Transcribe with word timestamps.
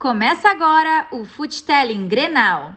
Começa 0.00 0.48
agora 0.48 1.08
o 1.12 1.26
Futelling 1.26 2.08
Grenal. 2.08 2.74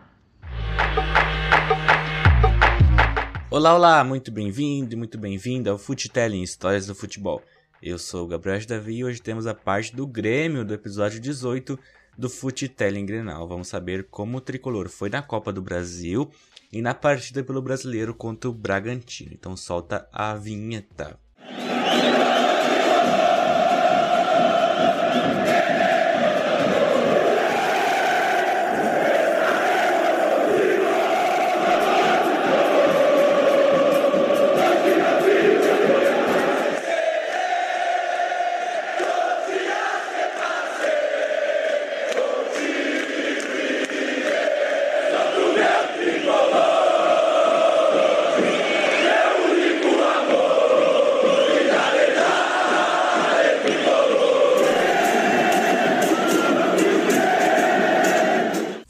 Olá, 3.49 3.73
olá, 3.73 4.03
muito 4.03 4.29
bem-vindo 4.29 4.93
e 4.93 4.97
muito 4.97 5.17
bem-vinda 5.17 5.71
ao 5.71 5.77
Futelling 5.77 6.41
Histórias 6.41 6.85
do 6.85 6.93
Futebol. 6.93 7.41
Eu 7.81 7.97
sou 7.97 8.25
o 8.25 8.27
Gabriel 8.27 8.59
Davi 8.67 8.97
e 8.97 9.05
hoje 9.05 9.21
temos 9.21 9.47
a 9.47 9.53
parte 9.53 9.95
do 9.95 10.05
Grêmio 10.05 10.65
do 10.65 10.73
episódio 10.73 11.17
18 11.21 11.79
do 12.17 12.29
Futelling 12.29 13.05
Grenal. 13.05 13.47
Vamos 13.47 13.69
saber 13.69 14.09
como 14.11 14.39
o 14.39 14.41
tricolor 14.41 14.89
foi 14.89 15.09
na 15.09 15.21
Copa 15.21 15.53
do 15.53 15.61
Brasil 15.61 16.29
e 16.73 16.81
na 16.81 16.93
partida 16.93 17.41
pelo 17.41 17.61
brasileiro 17.61 18.13
contra 18.13 18.49
o 18.49 18.53
Bragantino. 18.53 19.31
Então 19.31 19.55
solta 19.55 20.09
a 20.11 20.35
vinheta. 20.35 21.17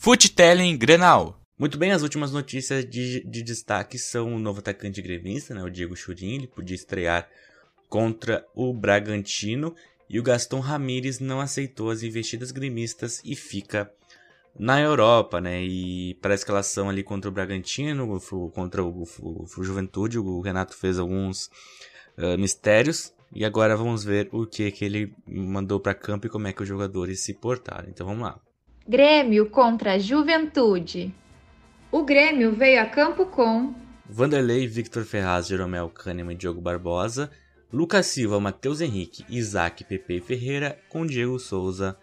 Futelling 0.03 0.75
Grenal. 0.75 1.39
Muito 1.57 1.77
bem, 1.77 1.93
as 1.93 2.01
últimas 2.01 2.29
notícias 2.29 2.83
de, 2.83 3.23
de 3.23 3.41
destaque 3.41 3.97
são 3.97 4.35
o 4.35 4.37
novo 4.37 4.59
atacante 4.59 5.01
gremista, 5.01 5.55
né, 5.55 5.63
o 5.63 5.69
Diego 5.69 5.95
Churin, 5.95 6.35
ele 6.35 6.47
podia 6.47 6.75
estrear 6.75 7.25
contra 7.87 8.45
o 8.53 8.73
Bragantino 8.73 9.73
e 10.09 10.19
o 10.19 10.23
Gaston 10.23 10.59
Ramírez 10.59 11.21
não 11.21 11.39
aceitou 11.39 11.89
as 11.89 12.03
investidas 12.03 12.51
gremistas 12.51 13.21
e 13.23 13.33
fica 13.33 13.89
na 14.59 14.81
Europa, 14.81 15.39
né? 15.39 15.63
E 15.63 16.15
parece 16.15 16.43
que 16.43 16.51
elas 16.51 16.67
são 16.67 16.89
ali 16.89 17.01
contra 17.01 17.29
o 17.29 17.33
Bragantino, 17.33 18.19
contra 18.53 18.83
o, 18.83 19.03
o, 19.21 19.45
o 19.57 19.63
Juventude, 19.63 20.19
o 20.19 20.41
Renato 20.41 20.75
fez 20.75 20.99
alguns 20.99 21.45
uh, 22.17 22.37
mistérios 22.37 23.13
e 23.33 23.45
agora 23.45 23.77
vamos 23.77 24.03
ver 24.03 24.27
o 24.33 24.45
que 24.45 24.69
que 24.69 24.83
ele 24.83 25.15
mandou 25.25 25.79
para 25.79 25.93
campo 25.93 26.27
e 26.27 26.29
como 26.29 26.45
é 26.45 26.51
que 26.51 26.61
os 26.61 26.67
jogadores 26.67 27.21
se 27.21 27.33
portaram. 27.33 27.87
Então 27.87 28.05
vamos 28.05 28.23
lá. 28.23 28.37
Grêmio 28.87 29.49
contra 29.49 29.97
Juventude. 29.97 31.13
O 31.91 32.03
Grêmio 32.03 32.51
veio 32.51 32.81
a 32.81 32.85
campo 32.85 33.25
com 33.25 33.73
Vanderlei, 34.09 34.67
Victor 34.67 35.05
Ferraz, 35.05 35.47
Jeromel 35.47 35.89
Kahneman 35.89 36.33
e 36.33 36.37
Diogo 36.37 36.59
Barbosa, 36.59 37.31
Lucas 37.71 38.07
Silva, 38.07 38.39
Matheus 38.41 38.81
Henrique, 38.81 39.25
Isaac, 39.29 39.85
Pepe 39.85 40.19
Ferreira 40.19 40.77
com 40.89 41.05
Diego 41.05 41.39
Souza 41.39 41.97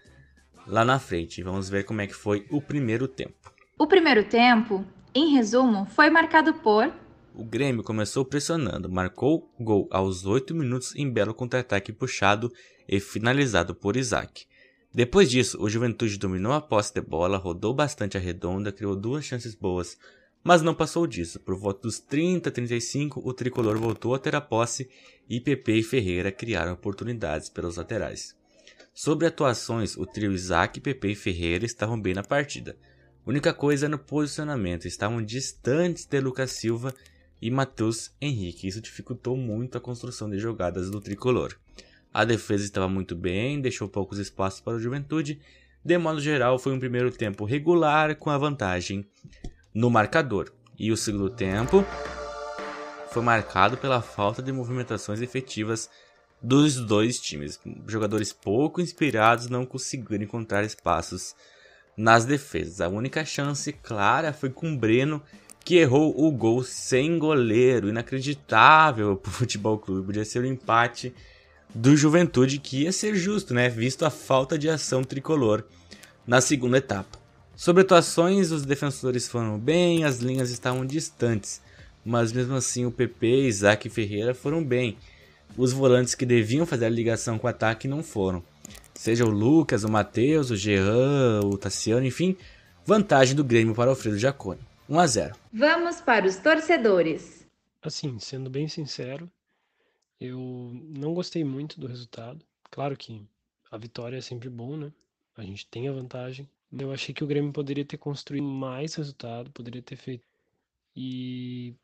lá 0.66 0.84
na 0.84 0.98
frente. 0.98 1.42
Vamos 1.42 1.68
ver 1.68 1.84
como 1.84 2.00
é 2.00 2.06
que 2.06 2.14
foi 2.14 2.46
o 2.50 2.62
primeiro 2.62 3.06
tempo. 3.06 3.52
O 3.78 3.86
primeiro 3.86 4.24
tempo, 4.24 4.84
em 5.14 5.34
resumo, 5.34 5.86
foi 5.86 6.08
marcado 6.08 6.54
por 6.54 6.90
o 7.32 7.44
Grêmio 7.44 7.84
começou 7.84 8.24
pressionando, 8.24 8.90
marcou 8.90 9.48
gol 9.58 9.88
aos 9.90 10.26
8 10.26 10.54
minutos 10.54 10.94
em 10.96 11.08
belo 11.08 11.32
contra-ataque 11.32 11.92
puxado 11.92 12.52
e 12.88 12.98
finalizado 12.98 13.74
por 13.74 13.96
Isaac. 13.96 14.46
Depois 14.92 15.30
disso, 15.30 15.56
o 15.60 15.70
Juventude 15.70 16.18
dominou 16.18 16.52
a 16.52 16.60
posse 16.60 16.92
de 16.92 17.00
bola, 17.00 17.38
rodou 17.38 17.72
bastante 17.72 18.16
a 18.16 18.20
redonda, 18.20 18.72
criou 18.72 18.96
duas 18.96 19.24
chances 19.24 19.54
boas, 19.54 19.96
mas 20.42 20.62
não 20.62 20.74
passou 20.74 21.06
disso. 21.06 21.38
Por 21.38 21.56
volta 21.56 21.82
dos 21.82 22.00
30 22.00 22.48
a 22.48 22.52
35, 22.52 23.20
o 23.24 23.32
tricolor 23.32 23.78
voltou 23.78 24.14
a 24.14 24.18
ter 24.18 24.34
a 24.34 24.40
posse 24.40 24.90
e 25.28 25.40
Pepe 25.40 25.78
e 25.78 25.82
Ferreira 25.82 26.32
criaram 26.32 26.72
oportunidades 26.72 27.48
pelos 27.48 27.76
laterais. 27.76 28.34
Sobre 28.92 29.28
atuações, 29.28 29.96
o 29.96 30.04
trio 30.04 30.32
Isaac, 30.32 30.80
Pepe 30.80 31.12
e 31.12 31.14
Ferreira 31.14 31.64
estavam 31.64 32.00
bem 32.00 32.12
na 32.12 32.24
partida. 32.24 32.76
Única 33.24 33.54
coisa 33.54 33.88
no 33.88 33.98
posicionamento, 33.98 34.86
estavam 34.86 35.22
distantes 35.22 36.04
de 36.04 36.20
Lucas 36.20 36.50
Silva 36.50 36.92
e 37.40 37.48
Matheus 37.48 38.12
Henrique. 38.20 38.66
Isso 38.66 38.80
dificultou 38.80 39.36
muito 39.36 39.78
a 39.78 39.80
construção 39.80 40.28
de 40.28 40.38
jogadas 40.38 40.90
do 40.90 41.00
tricolor. 41.00 41.56
A 42.12 42.24
defesa 42.24 42.64
estava 42.64 42.88
muito 42.88 43.14
bem, 43.14 43.60
deixou 43.60 43.88
poucos 43.88 44.18
espaços 44.18 44.60
para 44.60 44.74
o 44.74 44.80
Juventude. 44.80 45.40
De 45.84 45.96
modo 45.96 46.20
geral, 46.20 46.58
foi 46.58 46.72
um 46.72 46.78
primeiro 46.78 47.10
tempo 47.10 47.44
regular 47.44 48.16
com 48.16 48.30
a 48.30 48.38
vantagem 48.38 49.06
no 49.72 49.88
marcador. 49.88 50.52
E 50.78 50.90
o 50.90 50.96
segundo 50.96 51.30
tempo 51.30 51.84
foi 53.10 53.22
marcado 53.22 53.76
pela 53.76 54.02
falta 54.02 54.42
de 54.42 54.50
movimentações 54.50 55.20
efetivas 55.20 55.88
dos 56.42 56.76
dois 56.76 57.20
times. 57.20 57.60
Jogadores 57.86 58.32
pouco 58.32 58.80
inspirados 58.80 59.48
não 59.48 59.64
conseguiram 59.64 60.24
encontrar 60.24 60.64
espaços 60.64 61.34
nas 61.96 62.24
defesas. 62.24 62.80
A 62.80 62.88
única 62.88 63.24
chance 63.24 63.72
clara 63.72 64.32
foi 64.32 64.50
com 64.50 64.72
o 64.72 64.76
Breno, 64.76 65.22
que 65.64 65.76
errou 65.76 66.12
o 66.18 66.30
gol 66.32 66.64
sem 66.64 67.18
goleiro. 67.18 67.88
Inacreditável 67.88 69.16
para 69.16 69.28
o 69.28 69.32
futebol 69.34 69.78
clube. 69.78 70.06
Podia 70.06 70.24
ser 70.24 70.42
um 70.42 70.46
empate 70.46 71.14
do 71.74 71.96
Juventude, 71.96 72.58
que 72.58 72.82
ia 72.82 72.92
ser 72.92 73.14
justo, 73.14 73.54
né? 73.54 73.68
Visto 73.68 74.04
a 74.04 74.10
falta 74.10 74.58
de 74.58 74.68
ação 74.68 75.04
tricolor 75.04 75.64
na 76.26 76.40
segunda 76.40 76.78
etapa. 76.78 77.18
Sobre 77.56 77.82
atuações, 77.82 78.50
os 78.50 78.64
defensores 78.64 79.28
foram 79.28 79.58
bem, 79.58 80.04
as 80.04 80.18
linhas 80.18 80.50
estavam 80.50 80.86
distantes, 80.86 81.60
mas 82.04 82.32
mesmo 82.32 82.54
assim 82.54 82.86
o 82.86 82.90
PP, 82.90 83.46
Isaac 83.46 83.86
e 83.86 83.90
Ferreira 83.90 84.34
foram 84.34 84.64
bem. 84.64 84.96
Os 85.56 85.72
volantes 85.72 86.14
que 86.14 86.24
deviam 86.24 86.64
fazer 86.64 86.86
a 86.86 86.90
ligação 86.90 87.38
com 87.38 87.46
o 87.46 87.50
ataque 87.50 87.86
não 87.86 88.02
foram. 88.02 88.42
Seja 88.94 89.24
o 89.24 89.30
Lucas, 89.30 89.84
o 89.84 89.90
Matheus, 89.90 90.50
o 90.50 90.56
Jean, 90.56 91.40
o 91.44 91.58
Tassiano, 91.58 92.06
enfim, 92.06 92.36
vantagem 92.84 93.34
do 93.34 93.44
Grêmio 93.44 93.74
para 93.74 93.88
o 93.88 93.90
Alfredo 93.90 94.18
Jacone. 94.18 94.60
1 94.88 94.98
a 94.98 95.06
0. 95.06 95.36
Vamos 95.52 96.00
para 96.00 96.26
os 96.26 96.36
torcedores. 96.36 97.46
Assim, 97.82 98.18
sendo 98.18 98.50
bem 98.50 98.68
sincero, 98.68 99.30
eu 100.20 100.38
não 100.74 101.14
gostei 101.14 101.42
muito 101.42 101.80
do 101.80 101.86
resultado. 101.86 102.44
Claro 102.70 102.96
que 102.96 103.26
a 103.70 103.78
vitória 103.78 104.18
é 104.18 104.20
sempre 104.20 104.50
bom, 104.50 104.76
né? 104.76 104.92
A 105.36 105.42
gente 105.42 105.66
tem 105.66 105.88
a 105.88 105.92
vantagem. 105.92 106.48
Eu 106.70 106.92
achei 106.92 107.14
que 107.14 107.24
o 107.24 107.26
Grêmio 107.26 107.52
poderia 107.52 107.84
ter 107.84 107.96
construído 107.96 108.44
mais 108.44 108.94
resultado, 108.94 109.50
poderia 109.50 109.82
ter 109.82 109.96
feito. 109.96 110.26
E 110.94 111.74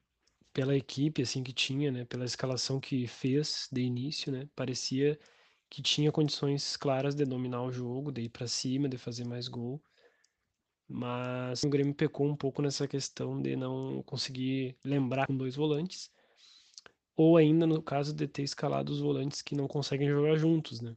pela 0.53 0.77
equipe 0.77 1.23
assim 1.23 1.43
que 1.43 1.53
tinha, 1.53 1.91
né, 1.91 2.05
pela 2.05 2.25
escalação 2.25 2.81
que 2.81 3.07
fez 3.07 3.69
de 3.73 3.83
início, 3.83 4.31
né, 4.33 4.49
parecia 4.55 5.19
que 5.71 5.83
tinha 5.83 6.13
condições 6.13 6.77
claras 6.77 7.15
de 7.15 7.25
dominar 7.25 7.63
o 7.63 7.73
jogo, 7.73 8.13
de 8.13 8.23
ir 8.23 8.29
para 8.29 8.47
cima, 8.47 8.89
de 8.89 8.99
fazer 8.99 9.25
mais 9.25 9.49
gol. 9.49 9.83
Mas 10.89 11.63
o 11.65 11.69
Grêmio 11.69 11.95
pecou 11.95 12.27
um 12.27 12.37
pouco 12.37 12.63
nessa 12.63 12.87
questão 12.87 13.41
de 13.41 13.57
não 13.57 14.03
conseguir 14.05 14.77
lembrar 14.85 15.27
com 15.27 15.37
dois 15.37 15.57
volantes 15.57 16.11
ou 17.17 17.37
ainda 17.37 17.67
no 17.67 17.83
caso 17.83 18.15
de 18.15 18.29
ter 18.29 18.43
escalado 18.43 18.93
os 18.93 19.01
volantes 19.01 19.43
que 19.43 19.57
não 19.57 19.67
conseguem 19.67 20.09
jogar 20.09 20.37
juntos, 20.37 20.81
né? 20.81 20.95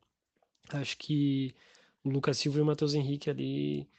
Acho 0.69 0.97
que 0.97 1.55
o 2.03 2.09
Lucas 2.09 2.37
Silva 2.37 2.59
e 2.59 2.61
o 2.61 2.65
Matheus 2.65 2.93
Henrique 2.93 3.29
ali 3.29 3.89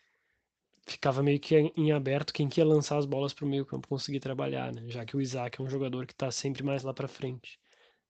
ficava 0.86 1.22
meio 1.22 1.40
que 1.40 1.56
em 1.56 1.92
aberto 1.92 2.32
quem 2.32 2.48
quer 2.48 2.64
lançar 2.64 2.98
as 2.98 3.06
bolas 3.06 3.32
para 3.32 3.44
o 3.44 3.48
meio 3.48 3.64
campo 3.66 3.88
conseguir 3.88 4.20
trabalhar, 4.20 4.72
né? 4.72 4.82
Já 4.88 5.04
que 5.04 5.16
o 5.16 5.20
Isaac 5.20 5.60
é 5.60 5.64
um 5.64 5.68
jogador 5.68 6.06
que 6.06 6.12
está 6.12 6.30
sempre 6.30 6.62
mais 6.62 6.82
lá 6.82 6.92
para 6.92 7.08
frente. 7.08 7.58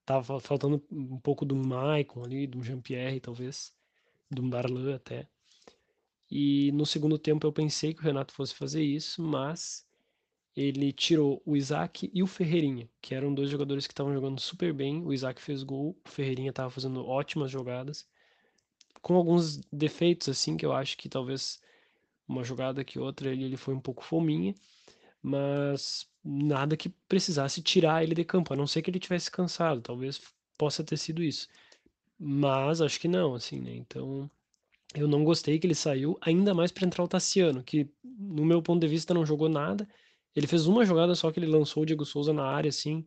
Tava 0.05 0.39
faltando 0.39 0.83
um 0.91 1.19
pouco 1.19 1.45
do 1.45 1.55
Maicon 1.55 2.23
ali, 2.23 2.47
do 2.47 2.61
Jean-Pierre 2.63 3.19
talvez, 3.19 3.73
do 4.29 4.47
Darlan 4.49 4.95
até. 4.95 5.27
E 6.29 6.71
no 6.71 6.85
segundo 6.85 7.17
tempo 7.19 7.45
eu 7.45 7.53
pensei 7.53 7.93
que 7.93 8.01
o 8.01 8.03
Renato 8.03 8.33
fosse 8.33 8.55
fazer 8.55 8.81
isso, 8.81 9.21
mas 9.21 9.85
ele 10.55 10.91
tirou 10.91 11.41
o 11.45 11.55
Isaac 11.55 12.09
e 12.13 12.21
o 12.21 12.27
Ferreirinha, 12.27 12.89
que 13.01 13.15
eram 13.15 13.33
dois 13.33 13.49
jogadores 13.49 13.87
que 13.87 13.93
estavam 13.93 14.13
jogando 14.13 14.39
super 14.39 14.73
bem. 14.73 15.03
O 15.05 15.13
Isaac 15.13 15.41
fez 15.41 15.63
gol, 15.63 15.97
o 16.05 16.09
Ferreirinha 16.09 16.49
estava 16.49 16.69
fazendo 16.69 17.05
ótimas 17.05 17.49
jogadas, 17.49 18.07
com 19.01 19.15
alguns 19.15 19.57
defeitos, 19.71 20.29
assim, 20.29 20.57
que 20.57 20.65
eu 20.65 20.73
acho 20.73 20.97
que 20.97 21.09
talvez 21.09 21.61
uma 22.27 22.43
jogada 22.43 22.83
que 22.83 22.99
outra 22.99 23.29
ele, 23.31 23.45
ele 23.45 23.57
foi 23.57 23.73
um 23.73 23.79
pouco 23.79 24.03
fominha, 24.03 24.53
mas 25.21 26.07
nada 26.23 26.77
que 26.77 26.89
precisasse 27.07 27.61
tirar 27.61 28.03
ele 28.03 28.13
de 28.13 28.23
campo, 28.23 28.53
a 28.53 28.57
não 28.57 28.67
ser 28.67 28.81
que 28.81 28.89
ele 28.89 28.99
tivesse 28.99 29.31
cansado, 29.31 29.81
talvez 29.81 30.21
possa 30.57 30.83
ter 30.83 30.97
sido 30.97 31.23
isso. 31.23 31.47
Mas 32.19 32.81
acho 32.81 32.99
que 32.99 33.07
não, 33.07 33.33
assim, 33.35 33.59
né? 33.59 33.75
Então, 33.75 34.29
eu 34.93 35.07
não 35.07 35.23
gostei 35.23 35.57
que 35.59 35.65
ele 35.65 35.75
saiu, 35.75 36.17
ainda 36.21 36.53
mais 36.53 36.71
para 36.71 36.85
entrar 36.85 37.03
o 37.03 37.07
Tassiano, 37.07 37.63
que 37.63 37.89
no 38.03 38.45
meu 38.45 38.61
ponto 38.61 38.81
de 38.81 38.87
vista 38.87 39.13
não 39.13 39.25
jogou 39.25 39.49
nada 39.49 39.87
ele 40.35 40.47
fez 40.47 40.67
uma 40.67 40.85
jogada 40.85 41.15
só 41.15 41.31
que 41.31 41.39
ele 41.39 41.47
lançou 41.47 41.83
o 41.83 41.85
Diego 41.85 42.05
Souza 42.05 42.33
na 42.33 42.45
área, 42.45 42.69
assim. 42.69 43.05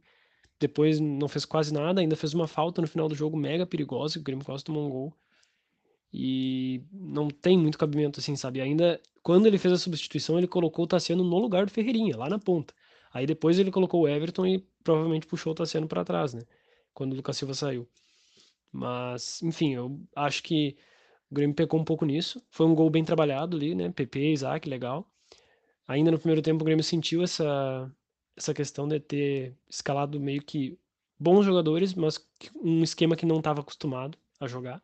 Depois 0.60 1.00
não 1.00 1.28
fez 1.28 1.44
quase 1.44 1.72
nada, 1.72 2.00
ainda 2.00 2.16
fez 2.16 2.34
uma 2.34 2.46
falta 2.46 2.80
no 2.80 2.88
final 2.88 3.08
do 3.08 3.14
jogo 3.14 3.36
mega 3.36 3.66
perigosa, 3.66 4.14
que 4.14 4.20
o 4.20 4.24
Grêmio 4.24 4.44
quase 4.44 4.64
tomou 4.64 4.86
um 4.86 4.90
gol. 4.90 5.14
E 6.12 6.82
não 6.92 7.28
tem 7.28 7.58
muito 7.58 7.76
cabimento 7.76 8.20
assim, 8.20 8.36
sabe? 8.36 8.60
Ainda 8.60 9.00
quando 9.22 9.46
ele 9.46 9.58
fez 9.58 9.74
a 9.74 9.78
substituição, 9.78 10.38
ele 10.38 10.46
colocou 10.46 10.84
o 10.84 10.88
Tassiano 10.88 11.24
no 11.24 11.38
lugar 11.38 11.66
do 11.66 11.72
Ferreirinha, 11.72 12.16
lá 12.16 12.28
na 12.28 12.38
ponta. 12.38 12.74
Aí 13.12 13.26
depois 13.26 13.58
ele 13.58 13.70
colocou 13.70 14.02
o 14.02 14.08
Everton 14.08 14.46
e 14.46 14.58
provavelmente 14.82 15.26
puxou 15.26 15.52
o 15.52 15.54
Tassiano 15.54 15.88
para 15.88 16.04
trás, 16.04 16.34
né? 16.34 16.42
Quando 16.92 17.12
o 17.12 17.16
Lucas 17.16 17.36
Silva 17.36 17.54
saiu. 17.54 17.88
Mas, 18.72 19.42
enfim, 19.42 19.74
eu 19.74 20.00
acho 20.16 20.42
que 20.42 20.76
o 21.30 21.34
Grêmio 21.34 21.54
pecou 21.56 21.80
um 21.80 21.84
pouco 21.84 22.04
nisso. 22.04 22.42
Foi 22.50 22.66
um 22.66 22.74
gol 22.74 22.90
bem 22.90 23.04
trabalhado 23.04 23.56
ali, 23.56 23.74
né? 23.74 23.90
PP, 23.90 24.32
Isaac, 24.32 24.68
legal. 24.68 25.08
Ainda 25.86 26.10
no 26.10 26.18
primeiro 26.18 26.42
tempo 26.42 26.62
o 26.62 26.64
Grêmio 26.64 26.84
sentiu 26.84 27.22
essa, 27.22 27.90
essa 28.36 28.54
questão 28.54 28.88
de 28.88 29.00
ter 29.00 29.56
escalado 29.68 30.18
meio 30.18 30.42
que 30.42 30.78
bons 31.18 31.44
jogadores, 31.44 31.94
mas 31.94 32.18
um 32.62 32.82
esquema 32.82 33.16
que 33.16 33.26
não 33.26 33.38
estava 33.38 33.60
acostumado 33.60 34.18
a 34.40 34.46
jogar. 34.46 34.80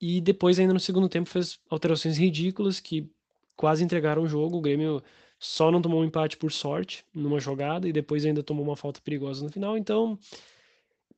E 0.00 0.20
depois, 0.20 0.58
ainda 0.58 0.72
no 0.72 0.80
segundo 0.80 1.08
tempo, 1.08 1.28
fez 1.28 1.58
alterações 1.68 2.16
ridículas 2.16 2.80
que 2.80 3.10
quase 3.54 3.84
entregaram 3.84 4.22
o 4.22 4.26
jogo. 4.26 4.56
O 4.56 4.60
Grêmio 4.60 5.02
só 5.38 5.70
não 5.70 5.82
tomou 5.82 6.00
um 6.00 6.04
empate 6.04 6.36
por 6.36 6.50
sorte 6.50 7.04
numa 7.14 7.38
jogada 7.38 7.86
e 7.88 7.92
depois 7.92 8.24
ainda 8.24 8.42
tomou 8.42 8.64
uma 8.64 8.76
falta 8.76 9.00
perigosa 9.02 9.44
no 9.44 9.50
final. 9.50 9.76
Então, 9.76 10.18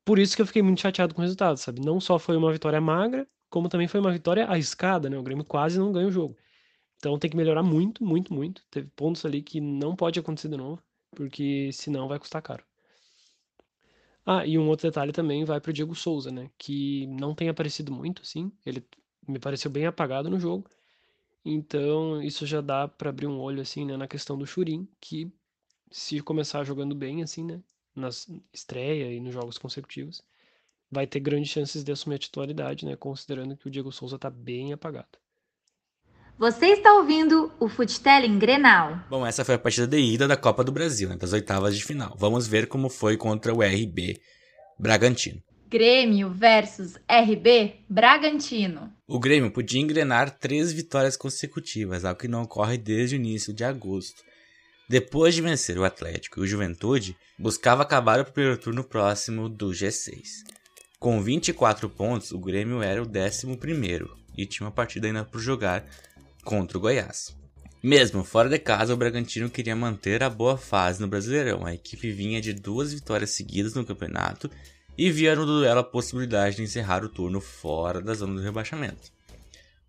por 0.05 0.19
isso 0.19 0.35
que 0.35 0.43
eu 0.43 0.47
fiquei 0.47 0.63
muito 0.63 0.81
chateado 0.81 1.15
com 1.15 1.21
o 1.21 1.23
resultado, 1.23 1.57
sabe? 1.59 1.81
Não 1.81 2.01
só 2.01 2.19
foi 2.19 2.37
uma 2.37 2.53
vitória 2.53 2.81
magra, 2.81 3.27
como 3.49 3.69
também 3.69 3.87
foi 3.87 4.01
uma 4.01 4.11
vitória 4.11 4.45
arriscada, 4.47 5.09
né? 5.09 5.17
O 5.17 5.23
Grêmio 5.23 5.45
quase 5.45 5.79
não 5.79 5.93
ganha 5.93 6.09
o 6.09 6.13
jogo. 6.13 6.37
Então 7.03 7.19
tem 7.19 7.29
que 7.29 7.37
melhorar 7.37 7.65
muito, 7.65 8.05
muito, 8.05 8.33
muito. 8.33 8.63
Teve 8.71 8.89
pontos 8.95 9.25
ali 9.27 9.43
que 9.43 9.61
não 9.61 9.97
pode 9.97 10.21
acontecer 10.21 10.49
de 10.49 10.57
novo, 10.57 10.81
porque 11.11 11.69
senão 11.73 12.07
vai 12.07 12.17
custar 12.17 12.41
caro. 12.41 12.65
Ah, 14.25 14.47
e 14.47 14.57
um 14.57 14.69
outro 14.69 14.89
detalhe 14.89 15.11
também 15.13 15.45
vai 15.45 15.61
pro 15.61 15.73
Diego 15.73 15.97
Souza, 15.97 16.31
né? 16.31 16.49
Que 16.57 17.07
não 17.09 17.35
tem 17.35 17.49
aparecido 17.49 17.93
muito, 17.93 18.23
assim. 18.23 18.53
Ele 18.65 18.87
me 19.27 19.41
pareceu 19.41 19.69
bem 19.69 19.85
apagado 19.85 20.31
no 20.31 20.39
jogo. 20.39 20.65
Então, 21.45 22.23
isso 22.23 22.47
já 22.47 22.61
dá 22.61 22.89
para 22.89 23.11
abrir 23.11 23.27
um 23.27 23.41
olho, 23.41 23.63
assim, 23.63 23.85
né? 23.87 23.97
Na 23.97 24.09
questão 24.09 24.39
do 24.39 24.47
Churin, 24.47 24.89
que 25.01 25.33
se 25.91 26.21
começar 26.21 26.65
jogando 26.65 26.95
bem, 26.95 27.23
assim, 27.23 27.45
né? 27.45 27.63
nas 27.95 28.29
estreia 28.53 29.13
e 29.13 29.21
nos 29.21 29.35
jogos 29.35 29.59
consecutivos, 29.59 30.23
vai 30.91 31.07
ter 31.07 31.21
grandes 31.21 31.51
chances 31.51 31.85
de 31.85 31.93
assumir 31.93 32.17
a 32.17 32.21
titularidade, 32.21 32.87
né? 32.87 32.97
Considerando 32.97 33.57
que 33.57 33.69
o 33.69 33.71
Diego 33.71 33.93
Souza 33.93 34.17
está 34.17 34.31
bem 34.31 34.73
apagado. 34.73 35.19
Você 36.43 36.71
está 36.71 36.95
ouvindo 36.95 37.53
o 37.61 37.69
Futelling 37.69 38.37
Grenal. 38.37 38.99
Bom, 39.09 39.25
essa 39.25 39.45
foi 39.45 39.55
a 39.55 39.59
partida 39.61 39.87
de 39.87 39.97
ida 39.97 40.27
da 40.27 40.37
Copa 40.37 40.65
do 40.65 40.73
Brasil, 40.73 41.09
né, 41.09 41.17
das 41.17 41.33
oitavas 41.33 41.77
de 41.77 41.85
final. 41.85 42.17
Vamos 42.19 42.49
ver 42.49 42.67
como 42.67 42.89
foi 42.89 43.17
contra 43.17 43.55
o 43.55 43.63
RB 43.63 44.21
Bragantino. 44.77 45.41
Grêmio 45.71 46.31
versus 46.31 46.97
RB 47.09 47.85
Bragantino. 47.89 48.93
O 49.07 49.21
Grêmio 49.21 49.53
podia 49.53 49.81
engrenar 49.81 50.37
três 50.37 50.73
vitórias 50.73 51.17
consecutivas, 51.17 52.05
algo 52.05 52.19
que 52.19 52.27
não 52.27 52.43
ocorre 52.43 52.77
desde 52.77 53.15
o 53.15 53.21
início 53.21 53.53
de 53.53 53.63
agosto. 53.63 54.25
Depois 54.89 55.37
de 55.37 55.43
vencer 55.43 55.79
o 55.79 55.85
Atlético 55.85 56.41
e 56.41 56.43
o 56.43 56.47
Juventude, 56.49 57.17
buscava 57.39 57.83
acabar 57.83 58.19
o 58.19 58.25
primeiro 58.25 58.59
turno 58.59 58.83
próximo 58.83 59.49
do 59.49 59.69
G6. 59.69 60.43
Com 60.99 61.23
24 61.23 61.89
pontos, 61.89 62.33
o 62.33 62.41
Grêmio 62.41 62.83
era 62.83 63.01
o 63.01 63.07
11 63.07 63.47
e 64.37 64.47
tinha 64.47 64.67
uma 64.67 64.73
partida 64.73 65.07
ainda 65.07 65.25
por 65.25 65.41
jogar 65.41 65.85
contra 66.45 66.79
o 66.79 66.81
Goiás. 66.81 67.37
Mesmo 67.83 68.23
fora 68.23 68.49
de 68.49 68.59
casa, 68.59 68.95
o 68.95 68.97
Bragantino 68.97 69.51
queria 69.51 69.75
manter 69.75 70.23
a 70.23 70.31
boa 70.31 70.57
fase 70.57 71.01
no 71.01 71.09
Brasileirão. 71.09 71.67
A 71.67 71.75
equipe 71.75 72.13
vinha 72.13 72.41
de 72.41 72.53
duas 72.53 72.93
vitórias 72.93 73.31
seguidas 73.31 73.75
no 73.75 73.85
campeonato 73.85 74.49
e 74.97 75.11
via 75.11 75.35
no 75.35 75.45
duelo 75.45 75.81
a 75.81 75.85
possibilidade 75.85 76.57
de 76.57 76.63
encerrar 76.63 77.05
o 77.05 77.09
turno 77.09 77.41
fora 77.41 78.01
da 78.01 78.15
zona 78.15 78.35
do 78.35 78.41
rebaixamento. 78.41 79.11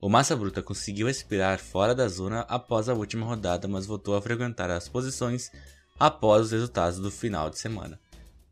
O 0.01 0.09
Massa 0.09 0.35
Bruta 0.35 0.61
conseguiu 0.61 1.07
respirar 1.07 1.59
fora 1.59 1.94
da 1.94 2.07
zona 2.07 2.41
após 2.41 2.89
a 2.89 2.94
última 2.94 3.25
rodada, 3.25 3.67
mas 3.67 3.85
voltou 3.85 4.15
a 4.15 4.21
frequentar 4.21 4.69
as 4.69 4.89
posições 4.89 5.51
após 6.00 6.47
os 6.47 6.51
resultados 6.51 7.00
do 7.00 7.11
final 7.11 7.50
de 7.50 7.59
semana. 7.59 8.00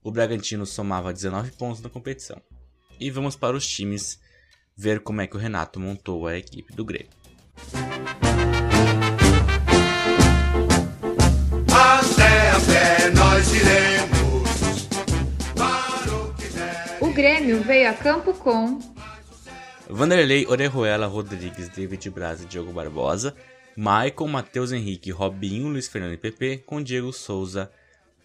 O 0.03 0.11
Bragantino 0.11 0.65
somava 0.65 1.11
19 1.11 1.51
pontos 1.51 1.81
na 1.81 1.89
competição. 1.89 2.41
E 2.99 3.09
vamos 3.09 3.35
para 3.35 3.57
os 3.57 3.67
times 3.67 4.19
ver 4.77 5.01
como 5.01 5.21
é 5.21 5.27
que 5.27 5.35
o 5.35 5.39
Renato 5.39 5.79
montou 5.79 6.27
a 6.27 6.37
equipe 6.37 6.73
do 6.73 6.85
Grêmio. 6.85 7.20
O 16.99 17.13
Grêmio 17.13 17.61
veio 17.63 17.89
a 17.89 17.93
campo 17.93 18.33
com 18.33 18.79
Vanderlei, 19.89 20.47
Orejuela, 20.47 21.07
Rodrigues, 21.07 21.67
David 21.67 22.09
Braz 22.09 22.41
e 22.41 22.45
Diogo 22.45 22.71
Barbosa, 22.71 23.35
Michael, 23.75 24.27
Matheus 24.29 24.71
Henrique, 24.71 25.11
Robinho, 25.11 25.67
Luiz 25.67 25.87
Fernando 25.87 26.13
e 26.13 26.17
PP, 26.17 26.63
com 26.65 26.81
Diego 26.81 27.11
Souza 27.11 27.69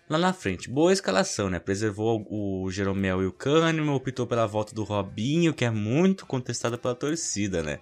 lá 0.08 0.18
na 0.18 0.32
frente. 0.32 0.70
Boa 0.70 0.92
escalação, 0.92 1.50
né? 1.50 1.58
Preservou 1.58 2.24
o 2.30 2.70
Jeromel 2.70 3.22
e 3.22 3.26
o 3.26 3.32
Kahneman, 3.32 3.94
optou 3.94 4.26
pela 4.26 4.46
volta 4.46 4.74
do 4.74 4.84
Robinho, 4.84 5.52
que 5.52 5.64
é 5.64 5.70
muito 5.70 6.24
contestada 6.26 6.78
pela 6.78 6.94
torcida, 6.94 7.62
né? 7.62 7.80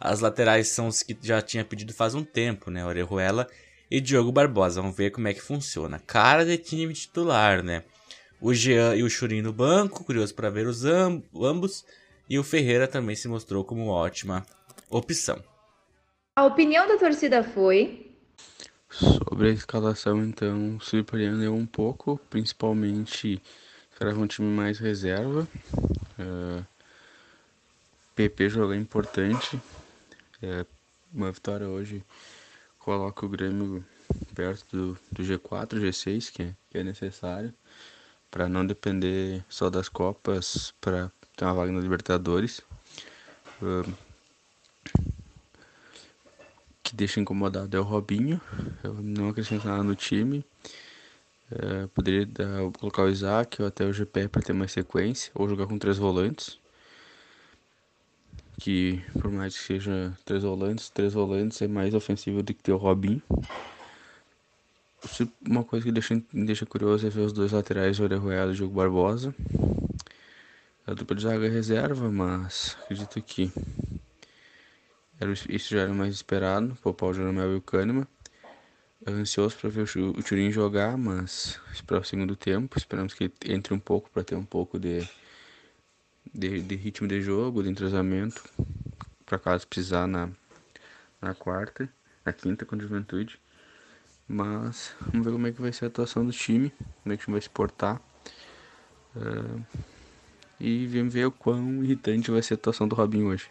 As 0.00 0.20
laterais 0.20 0.68
são 0.68 0.86
os 0.86 1.02
que 1.02 1.16
já 1.20 1.42
tinha 1.42 1.64
pedido 1.64 1.92
faz 1.92 2.14
um 2.14 2.22
tempo, 2.22 2.70
né? 2.70 2.84
Orejuela 2.84 3.48
e 3.90 4.00
Diogo 4.00 4.30
Barbosa. 4.30 4.80
Vamos 4.80 4.96
ver 4.96 5.10
como 5.10 5.28
é 5.28 5.34
que 5.34 5.40
funciona. 5.40 5.98
Cara 6.06 6.44
de 6.44 6.56
time 6.56 6.92
titular, 6.92 7.62
né? 7.62 7.82
O 8.40 8.54
Jean 8.54 8.94
e 8.94 9.02
o 9.02 9.10
Churin 9.10 9.42
no 9.42 9.52
banco, 9.52 10.04
curioso 10.04 10.34
para 10.34 10.50
ver 10.50 10.66
os 10.66 10.84
ambos. 10.84 11.84
E 12.30 12.38
o 12.38 12.44
Ferreira 12.44 12.86
também 12.86 13.16
se 13.16 13.26
mostrou 13.26 13.64
como 13.64 13.84
uma 13.84 13.94
ótima 13.94 14.46
opção. 14.88 15.42
A 16.36 16.44
opinião 16.44 16.86
da 16.86 16.96
torcida 16.96 17.42
foi. 17.42 18.06
Sobre 18.90 19.48
a 19.48 19.52
escalação, 19.52 20.24
então, 20.24 20.78
surpreendeu 20.80 21.54
um 21.54 21.66
pouco, 21.66 22.18
principalmente 22.30 23.42
esperava 23.90 24.20
um 24.20 24.26
time 24.26 24.48
mais 24.48 24.78
reserva. 24.78 25.48
Uh, 26.18 26.60
é, 26.60 26.64
PP 28.14 28.48
jogou 28.48 28.74
importante. 28.74 29.60
É, 30.42 30.64
uma 31.12 31.32
vitória 31.32 31.66
hoje 31.66 32.04
coloca 32.78 33.26
o 33.26 33.28
Grêmio 33.28 33.84
perto 34.34 34.64
do, 34.76 34.98
do 35.12 35.22
G4, 35.22 35.80
G6, 35.80 36.32
que 36.32 36.42
é, 36.42 36.54
que 36.70 36.78
é 36.78 36.82
necessário, 36.82 37.52
para 38.30 38.48
não 38.48 38.66
depender 38.66 39.44
só 39.48 39.68
das 39.68 39.88
Copas 39.88 40.72
para 40.80 41.10
tem 41.38 41.46
uma 41.46 41.54
vaga 41.54 41.70
na 41.70 41.80
Libertadores. 41.80 42.60
Uh, 43.62 43.92
que 46.82 46.96
deixa 46.96 47.20
incomodado 47.20 47.76
é 47.76 47.80
o 47.80 47.84
Robinho. 47.84 48.40
Eu 48.82 48.94
não 48.94 49.28
acrescento 49.28 49.68
nada 49.68 49.84
no 49.84 49.94
time. 49.94 50.44
Uh, 51.52 51.86
poderia 51.94 52.26
dar, 52.26 52.70
colocar 52.76 53.04
o 53.04 53.08
Isaac 53.08 53.62
ou 53.62 53.68
até 53.68 53.84
o 53.84 53.92
GP 53.92 54.26
para 54.26 54.42
ter 54.42 54.52
mais 54.52 54.72
sequência. 54.72 55.30
Ou 55.32 55.48
jogar 55.48 55.68
com 55.68 55.78
três 55.78 55.96
volantes. 55.96 56.58
Que 58.68 59.02
por 59.18 59.30
mais 59.30 59.56
que 59.56 59.64
seja 59.64 60.12
três 60.26 60.42
volantes, 60.42 60.90
três 60.90 61.14
volantes 61.14 61.62
é 61.62 61.66
mais 61.66 61.94
ofensivo 61.94 62.42
do 62.42 62.52
que 62.52 62.62
ter 62.62 62.72
o 62.72 62.76
Robinho. 62.76 63.22
Uma 65.40 65.64
coisa 65.64 65.86
que 65.86 65.90
deixa, 65.90 66.22
deixa 66.34 66.66
curioso 66.66 67.06
é 67.06 67.08
ver 67.08 67.22
os 67.22 67.32
dois 67.32 67.52
laterais, 67.52 67.98
o 67.98 68.02
Orejuela 68.02 68.50
e 68.50 68.52
o 68.52 68.54
Diogo 68.54 68.74
Barbosa 68.74 69.34
a 70.86 70.92
dupla 70.92 71.16
de 71.16 71.22
zaga 71.22 71.48
reserva, 71.48 72.12
mas 72.12 72.76
acredito 72.82 73.22
que 73.22 73.50
era, 75.18 75.32
isso 75.32 75.70
já 75.70 75.80
era 75.80 75.94
mais 75.94 76.12
esperado, 76.12 76.76
poupar 76.82 77.08
o 77.08 77.14
Jeromel 77.14 77.54
e 77.54 77.56
o 77.56 77.62
Kahneman. 77.62 78.06
Ansioso 79.06 79.56
para 79.56 79.70
ver 79.70 79.88
o 79.96 80.22
Turin 80.22 80.50
jogar, 80.50 80.98
mas 80.98 81.58
para 81.86 82.00
o 82.00 82.04
segundo 82.04 82.36
tempo, 82.36 82.76
esperamos 82.76 83.14
que 83.14 83.32
entre 83.46 83.72
um 83.72 83.78
pouco 83.78 84.10
para 84.10 84.22
ter 84.22 84.34
um 84.34 84.44
pouco 84.44 84.78
de, 84.78 85.08
de, 86.34 86.60
de, 86.60 86.76
ritmo 86.76 87.06
de 87.06 87.20
jogo, 87.20 87.62
de 87.62 87.68
entrosamento, 87.68 88.42
para 89.24 89.38
caso 89.38 89.66
precisar 89.66 90.06
na, 90.06 90.30
na 91.20 91.34
quarta, 91.34 91.88
na 92.24 92.32
quinta 92.32 92.64
com 92.64 92.78
Juventude. 92.78 93.40
Mas 94.26 94.94
vamos 95.00 95.26
ver 95.26 95.32
como 95.32 95.46
é 95.46 95.52
que 95.52 95.60
vai 95.60 95.72
ser 95.72 95.86
a 95.86 95.88
atuação 95.88 96.24
do 96.24 96.32
time, 96.32 96.72
como 97.02 97.12
é 97.12 97.16
que 97.16 97.22
o 97.22 97.24
time 97.26 97.34
vai 97.34 97.40
se 97.40 97.50
portar. 97.50 98.00
Uh, 99.16 99.64
e 100.60 100.86
vamos 100.86 101.14
ver 101.14 101.26
o 101.26 101.32
quão 101.32 101.82
irritante 101.82 102.30
vai 102.30 102.42
ser 102.42 102.54
a 102.54 102.56
atuação 102.56 102.86
do 102.86 102.94
Robinho 102.94 103.28
hoje. 103.28 103.50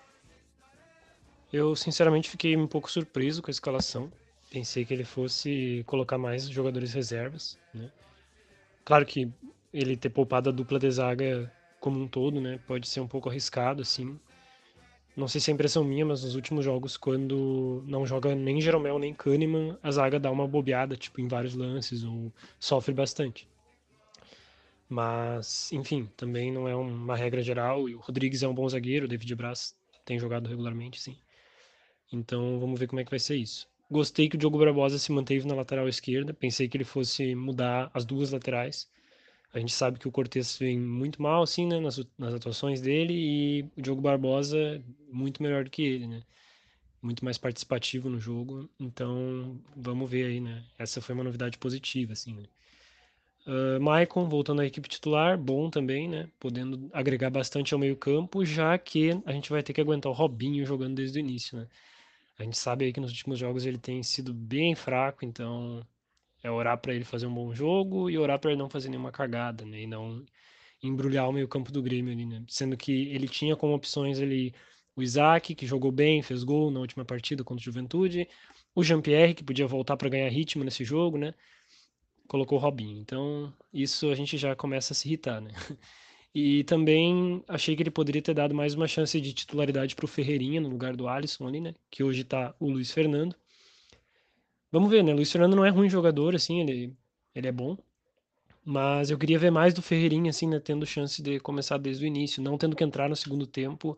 Eu 1.51 1.75
sinceramente 1.75 2.29
fiquei 2.29 2.55
um 2.55 2.67
pouco 2.67 2.91
surpreso 2.91 3.41
com 3.41 3.49
a 3.49 3.51
escalação. 3.51 4.11
Pensei 4.51 4.85
que 4.85 4.93
ele 4.93 5.03
fosse 5.03 5.83
colocar 5.85 6.17
mais 6.17 6.47
jogadores 6.47 6.93
reservas, 6.93 7.57
né? 7.73 7.89
Claro 8.85 9.05
que 9.05 9.31
ele 9.73 9.97
ter 9.97 10.09
poupado 10.09 10.49
a 10.49 10.53
dupla 10.53 10.79
de 10.79 10.89
zaga 10.89 11.51
como 11.87 12.03
um 12.03 12.07
todo, 12.07 12.41
né, 12.41 12.59
pode 12.67 12.85
ser 12.85 12.99
um 12.99 13.07
pouco 13.07 13.29
arriscado 13.29 13.81
assim. 13.81 14.19
Não 15.15 15.25
sei 15.25 15.39
se 15.39 15.49
é 15.49 15.53
impressão 15.53 15.85
minha, 15.85 16.05
mas 16.05 16.21
nos 16.23 16.35
últimos 16.35 16.65
jogos, 16.65 16.97
quando 16.97 17.81
não 17.87 18.05
joga 18.05 18.35
nem 18.35 18.59
Jeromel 18.59 18.99
nem 18.99 19.13
Kahneman, 19.13 19.77
a 19.81 19.89
zaga 19.89 20.19
dá 20.19 20.29
uma 20.29 20.45
bobeada, 20.45 20.97
tipo, 20.97 21.21
em 21.21 21.27
vários 21.29 21.55
lances, 21.55 22.03
ou 22.03 22.31
sofre 22.59 22.93
bastante. 22.93 23.47
Mas, 24.89 25.71
enfim, 25.71 26.09
também 26.17 26.51
não 26.51 26.67
é 26.67 26.75
uma 26.75 27.15
regra 27.15 27.41
geral. 27.41 27.87
E 27.89 27.95
o 27.95 27.99
Rodrigues 27.99 28.43
é 28.43 28.47
um 28.47 28.53
bom 28.53 28.67
zagueiro, 28.67 29.05
o 29.05 29.07
David 29.07 29.33
Braz 29.33 29.73
tem 30.05 30.19
jogado 30.19 30.47
regularmente, 30.47 31.01
sim. 31.01 31.17
Então 32.11 32.59
vamos 32.59 32.79
ver 32.79 32.87
como 32.87 32.99
é 32.99 33.05
que 33.05 33.09
vai 33.09 33.19
ser 33.19 33.37
isso. 33.37 33.67
Gostei 33.89 34.29
que 34.29 34.35
o 34.35 34.39
Diogo 34.39 34.59
Barbosa 34.59 34.99
se 34.99 35.11
manteve 35.11 35.47
na 35.47 35.55
lateral 35.55 35.87
esquerda. 35.87 36.33
Pensei 36.33 36.67
que 36.67 36.75
ele 36.77 36.83
fosse 36.83 37.33
mudar 37.33 37.89
as 37.93 38.05
duas 38.05 38.31
laterais. 38.31 38.89
A 39.53 39.59
gente 39.59 39.73
sabe 39.73 39.97
que 39.99 40.07
o 40.07 40.11
Cortez 40.11 40.57
vem 40.57 40.79
muito 40.79 41.21
mal, 41.21 41.41
assim, 41.43 41.65
né, 41.65 41.79
nas, 41.79 41.99
nas 42.17 42.33
atuações 42.33 42.81
dele, 42.81 43.13
e 43.13 43.61
o 43.77 43.81
Diogo 43.81 44.01
Barbosa 44.01 44.83
muito 45.11 45.41
melhor 45.41 45.63
do 45.63 45.69
que 45.69 45.81
ele, 45.81 46.07
né? 46.07 46.23
Muito 47.01 47.23
mais 47.23 47.37
participativo 47.37 48.09
no 48.09 48.19
jogo. 48.19 48.69
Então, 48.79 49.59
vamos 49.75 50.09
ver 50.09 50.25
aí, 50.25 50.39
né? 50.41 50.63
Essa 50.77 51.01
foi 51.01 51.15
uma 51.15 51.23
novidade 51.23 51.57
positiva, 51.57 52.13
assim, 52.13 52.33
né? 52.35 52.43
Uh, 53.47 53.79
Maicon 53.79 54.27
voltando 54.27 54.61
à 54.61 54.65
equipe 54.65 54.89
titular, 54.89 55.37
bom 55.37 55.69
também, 55.69 56.09
né? 56.09 56.29
Podendo 56.37 56.89
agregar 56.91 57.29
bastante 57.29 57.73
ao 57.73 57.79
meio-campo, 57.79 58.45
já 58.45 58.77
que 58.77 59.11
a 59.25 59.31
gente 59.31 59.49
vai 59.49 59.63
ter 59.63 59.71
que 59.73 59.79
aguentar 59.79 60.11
o 60.11 60.15
Robinho 60.15 60.65
jogando 60.65 60.95
desde 60.95 61.17
o 61.19 61.21
início, 61.21 61.57
né? 61.57 61.67
A 62.37 62.43
gente 62.43 62.57
sabe 62.57 62.85
aí 62.85 62.93
que 62.93 62.99
nos 62.99 63.11
últimos 63.11 63.39
jogos 63.39 63.65
ele 63.65 63.77
tem 63.77 64.03
sido 64.03 64.33
bem 64.33 64.75
fraco, 64.75 65.25
então 65.25 65.85
é 66.43 66.51
orar 66.51 66.77
para 66.77 66.93
ele 66.93 67.03
fazer 67.03 67.27
um 67.27 67.33
bom 67.33 67.53
jogo 67.53 68.09
e 68.09 68.17
orar 68.17 68.39
para 68.39 68.51
ele 68.51 68.59
não 68.59 68.69
fazer 68.69 68.89
nenhuma 68.89 69.11
cagada, 69.11 69.65
né? 69.65 69.81
E 69.81 69.87
não 69.87 70.25
embrulhar 70.81 71.27
o 71.29 71.33
meio-campo 71.33 71.71
do 71.71 71.81
Grêmio 71.81 72.15
né? 72.15 72.43
Sendo 72.47 72.77
que 72.77 72.91
ele 73.09 73.27
tinha 73.27 73.55
como 73.55 73.73
opções 73.73 74.19
ali 74.19 74.53
o 74.95 75.03
Isaac, 75.03 75.53
que 75.55 75.67
jogou 75.67 75.91
bem, 75.91 76.23
fez 76.23 76.43
gol 76.43 76.71
na 76.71 76.79
última 76.79 77.05
partida 77.05 77.43
contra 77.43 77.61
o 77.61 77.63
Juventude, 77.63 78.27
o 78.73 78.83
Jean-Pierre, 78.83 79.35
que 79.35 79.43
podia 79.43 79.67
voltar 79.67 79.95
para 79.95 80.09
ganhar 80.09 80.29
ritmo 80.29 80.63
nesse 80.63 80.83
jogo, 80.83 81.17
né? 81.17 81.33
Colocou 82.27 82.57
o 82.57 82.61
Robinho. 82.61 82.99
Então, 82.99 83.53
isso 83.71 84.09
a 84.11 84.15
gente 84.15 84.37
já 84.37 84.55
começa 84.55 84.93
a 84.93 84.95
se 84.95 85.07
irritar, 85.07 85.39
né? 85.41 85.51
E 86.33 86.63
também 86.65 87.43
achei 87.47 87.75
que 87.75 87.81
ele 87.81 87.89
poderia 87.89 88.21
ter 88.21 88.33
dado 88.33 88.53
mais 88.53 88.75
uma 88.75 88.87
chance 88.87 89.19
de 89.19 89.33
titularidade 89.33 89.95
para 89.95 90.05
o 90.05 90.07
Ferreirinha 90.07 90.61
no 90.61 90.69
lugar 90.69 90.95
do 90.95 91.07
Alisson 91.07 91.47
ali, 91.47 91.59
né? 91.59 91.73
Que 91.89 92.03
hoje 92.03 92.21
está 92.21 92.53
o 92.59 92.69
Luiz 92.69 92.91
Fernando. 92.91 93.35
Vamos 94.71 94.89
ver, 94.89 95.03
né? 95.03 95.13
Luiz 95.13 95.31
Fernando 95.31 95.55
não 95.55 95.65
é 95.65 95.69
ruim 95.69 95.89
jogador, 95.89 96.35
assim, 96.35 96.59
ele, 96.61 96.95
ele 97.33 97.47
é 97.47 97.51
bom. 97.51 97.77
Mas 98.65 99.09
eu 99.11 99.17
queria 99.17 99.39
ver 99.39 99.51
mais 99.51 99.73
do 99.73 99.81
Ferreirinha, 99.81 100.29
assim, 100.31 100.47
né? 100.47 100.59
Tendo 100.59 100.85
chance 100.85 101.21
de 101.21 101.39
começar 101.39 101.77
desde 101.77 102.05
o 102.05 102.07
início, 102.07 102.43
não 102.43 102.57
tendo 102.57 102.75
que 102.75 102.83
entrar 102.83 103.09
no 103.09 103.15
segundo 103.15 103.47
tempo, 103.47 103.97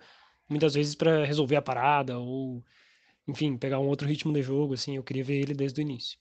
muitas 0.49 0.75
vezes 0.75 0.95
para 0.95 1.25
resolver 1.25 1.55
a 1.57 1.61
parada 1.61 2.19
ou, 2.19 2.63
enfim, 3.27 3.57
pegar 3.57 3.79
um 3.79 3.87
outro 3.87 4.07
ritmo 4.07 4.33
de 4.33 4.43
jogo, 4.43 4.73
assim. 4.75 4.97
Eu 4.97 5.03
queria 5.03 5.23
ver 5.23 5.41
ele 5.41 5.53
desde 5.53 5.81
o 5.81 5.83
início. 5.83 6.19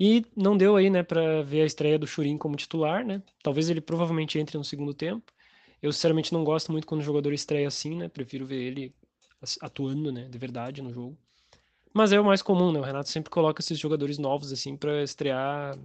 E 0.00 0.24
não 0.36 0.56
deu 0.56 0.76
aí, 0.76 0.90
né, 0.90 1.02
para 1.02 1.42
ver 1.42 1.62
a 1.62 1.66
estreia 1.66 1.98
do 1.98 2.06
Churin 2.06 2.38
como 2.38 2.56
titular, 2.56 3.04
né? 3.04 3.22
Talvez 3.42 3.68
ele 3.70 3.80
provavelmente 3.80 4.38
entre 4.38 4.56
no 4.58 4.64
segundo 4.64 4.94
tempo. 4.94 5.32
Eu 5.82 5.92
sinceramente 5.92 6.32
não 6.32 6.44
gosto 6.44 6.72
muito 6.72 6.86
quando 6.86 7.00
o 7.00 7.04
jogador 7.04 7.32
estreia 7.32 7.68
assim, 7.68 7.96
né? 7.96 8.08
Prefiro 8.08 8.46
ver 8.46 8.62
ele 8.62 8.94
atuando, 9.60 10.12
né, 10.12 10.28
de 10.28 10.38
verdade 10.38 10.82
no 10.82 10.92
jogo. 10.92 11.18
Mas 11.92 12.12
é 12.12 12.20
o 12.20 12.24
mais 12.24 12.42
comum, 12.42 12.72
né? 12.72 12.78
O 12.80 12.82
Renato 12.82 13.08
sempre 13.08 13.30
coloca 13.30 13.60
esses 13.60 13.78
jogadores 13.78 14.18
novos 14.18 14.52
assim 14.52 14.76
para 14.76 15.02
estrear 15.02 15.78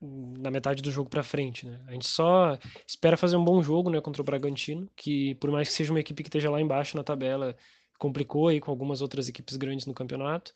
na 0.00 0.50
metade 0.50 0.82
do 0.82 0.90
jogo 0.90 1.10
para 1.10 1.22
frente, 1.22 1.66
né? 1.66 1.78
A 1.86 1.92
gente 1.92 2.06
só 2.06 2.58
espera 2.86 3.16
fazer 3.16 3.36
um 3.36 3.44
bom 3.44 3.62
jogo, 3.62 3.90
né, 3.90 4.00
contra 4.00 4.22
o 4.22 4.24
Bragantino, 4.24 4.88
que 4.96 5.34
por 5.34 5.50
mais 5.50 5.68
que 5.68 5.74
seja 5.74 5.92
uma 5.92 6.00
equipe 6.00 6.22
que 6.22 6.28
esteja 6.28 6.50
lá 6.50 6.60
embaixo 6.60 6.96
na 6.96 7.04
tabela, 7.04 7.54
complicou 7.98 8.48
aí 8.48 8.60
com 8.60 8.70
algumas 8.70 9.02
outras 9.02 9.28
equipes 9.28 9.56
grandes 9.56 9.86
no 9.86 9.92
campeonato. 9.92 10.54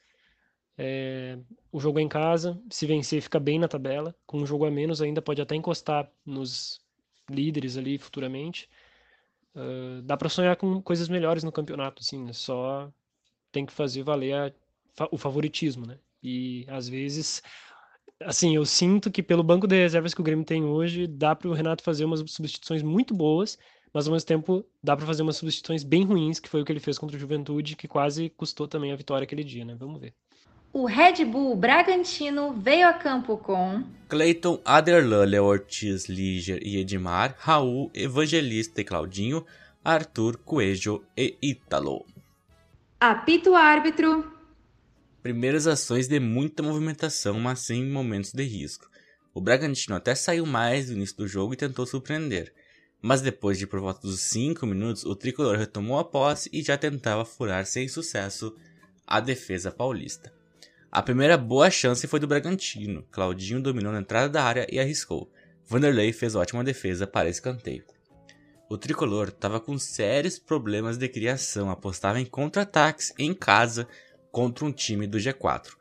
É, 0.76 1.38
o 1.70 1.78
jogo 1.78 1.98
é 1.98 2.02
em 2.02 2.08
casa, 2.08 2.60
se 2.70 2.86
vencer 2.86 3.22
fica 3.22 3.38
bem 3.38 3.58
na 3.58 3.68
tabela, 3.68 4.14
com 4.26 4.38
um 4.38 4.46
jogo 4.46 4.64
a 4.64 4.70
menos 4.70 5.02
ainda 5.02 5.22
pode 5.22 5.40
até 5.42 5.54
encostar 5.54 6.10
nos 6.24 6.80
líderes 7.28 7.76
ali 7.76 7.98
futuramente. 7.98 8.68
Uh, 9.54 10.02
dá 10.02 10.16
para 10.16 10.28
sonhar 10.28 10.56
com 10.56 10.82
coisas 10.82 11.08
melhores 11.08 11.44
no 11.44 11.52
campeonato, 11.52 12.02
assim, 12.02 12.24
né? 12.24 12.32
só 12.32 12.92
tem 13.54 13.64
que 13.64 13.72
fazer 13.72 14.02
valer 14.02 14.34
a, 14.34 15.08
o 15.10 15.16
favoritismo, 15.16 15.86
né? 15.86 15.96
E 16.22 16.66
às 16.68 16.88
vezes, 16.88 17.42
assim, 18.20 18.56
eu 18.56 18.64
sinto 18.66 19.10
que 19.10 19.22
pelo 19.22 19.44
banco 19.44 19.66
de 19.66 19.76
reservas 19.76 20.12
que 20.12 20.20
o 20.20 20.24
Grêmio 20.24 20.44
tem 20.44 20.64
hoje, 20.64 21.06
dá 21.06 21.34
para 21.36 21.48
o 21.48 21.52
Renato 21.52 21.84
fazer 21.84 22.04
umas 22.04 22.20
substituições 22.30 22.82
muito 22.82 23.14
boas, 23.14 23.56
mas 23.92 24.06
ao 24.06 24.12
mesmo 24.12 24.26
tempo 24.26 24.64
dá 24.82 24.96
para 24.96 25.06
fazer 25.06 25.22
umas 25.22 25.36
substituições 25.36 25.84
bem 25.84 26.04
ruins, 26.04 26.40
que 26.40 26.48
foi 26.48 26.60
o 26.60 26.64
que 26.64 26.72
ele 26.72 26.80
fez 26.80 26.98
contra 26.98 27.16
o 27.16 27.20
Juventude, 27.20 27.76
que 27.76 27.86
quase 27.86 28.28
custou 28.30 28.66
também 28.66 28.92
a 28.92 28.96
vitória 28.96 29.24
aquele 29.24 29.44
dia, 29.44 29.64
né? 29.64 29.76
Vamos 29.78 30.00
ver. 30.00 30.12
O 30.72 30.86
Red 30.86 31.24
Bull 31.24 31.54
Bragantino 31.54 32.52
veio 32.52 32.88
a 32.88 32.92
campo 32.92 33.36
com 33.36 33.84
Cleiton, 34.08 34.58
Aderlan, 34.64 35.40
Ortiz, 35.40 36.06
Líger 36.06 36.58
e 36.66 36.78
Edmar, 36.78 37.36
Raul, 37.38 37.92
Evangelista 37.94 38.80
e 38.80 38.84
Claudinho, 38.84 39.46
Arthur, 39.84 40.36
Coelho 40.38 41.04
e 41.16 41.36
Ítalo. 41.40 42.04
Apito 43.00 43.54
árbitro. 43.54 44.32
Primeiras 45.22 45.66
ações 45.66 46.08
de 46.08 46.18
muita 46.20 46.62
movimentação, 46.62 47.38
mas 47.38 47.60
sem 47.60 47.84
momentos 47.84 48.32
de 48.32 48.42
risco. 48.44 48.88
O 49.34 49.40
Bragantino 49.40 49.96
até 49.96 50.14
saiu 50.14 50.46
mais 50.46 50.88
no 50.88 50.96
início 50.96 51.16
do 51.16 51.28
jogo 51.28 51.52
e 51.52 51.56
tentou 51.56 51.86
surpreender. 51.86 52.54
Mas 53.02 53.20
depois 53.20 53.58
de 53.58 53.66
por 53.66 53.80
volta 53.80 54.00
dos 54.00 54.20
5 54.20 54.64
minutos, 54.66 55.04
o 55.04 55.14
tricolor 55.14 55.58
retomou 55.58 55.98
a 55.98 56.04
posse 56.04 56.48
e 56.52 56.62
já 56.62 56.78
tentava 56.78 57.24
furar 57.24 57.66
sem 57.66 57.88
sucesso 57.88 58.56
a 59.06 59.20
defesa 59.20 59.70
paulista. 59.70 60.32
A 60.90 61.02
primeira 61.02 61.36
boa 61.36 61.70
chance 61.70 62.06
foi 62.06 62.20
do 62.20 62.26
Bragantino. 62.26 63.04
Claudinho 63.10 63.60
dominou 63.60 63.92
na 63.92 64.00
entrada 64.00 64.28
da 64.28 64.44
área 64.44 64.66
e 64.70 64.78
arriscou. 64.78 65.30
Vanderlei 65.66 66.12
fez 66.12 66.34
ótima 66.34 66.64
defesa 66.64 67.06
para 67.06 67.28
escanteio. 67.28 67.84
O 68.68 68.78
tricolor 68.78 69.28
estava 69.28 69.60
com 69.60 69.78
sérios 69.78 70.38
problemas 70.38 70.96
de 70.96 71.06
criação, 71.08 71.70
apostava 71.70 72.18
em 72.18 72.24
contra-ataques 72.24 73.12
em 73.18 73.34
casa 73.34 73.86
contra 74.32 74.64
um 74.64 74.72
time 74.72 75.06
do 75.06 75.18
G4. 75.18 75.72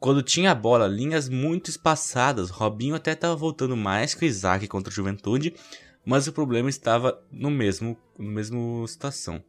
Quando 0.00 0.22
tinha 0.22 0.50
a 0.50 0.54
bola, 0.54 0.86
linhas 0.86 1.28
muito 1.28 1.70
espaçadas, 1.70 2.50
Robinho 2.50 2.94
até 2.94 3.12
estava 3.12 3.36
voltando 3.36 3.76
mais 3.76 4.14
que 4.14 4.24
o 4.24 4.28
Isaac 4.28 4.66
contra 4.66 4.90
o 4.90 4.94
Juventude, 4.94 5.54
mas 6.04 6.26
o 6.26 6.32
problema 6.32 6.68
estava 6.68 7.22
no 7.32 7.50
mesmo, 7.50 7.96
no 8.18 8.30
mesmo 8.30 8.86
situação. 8.86 9.42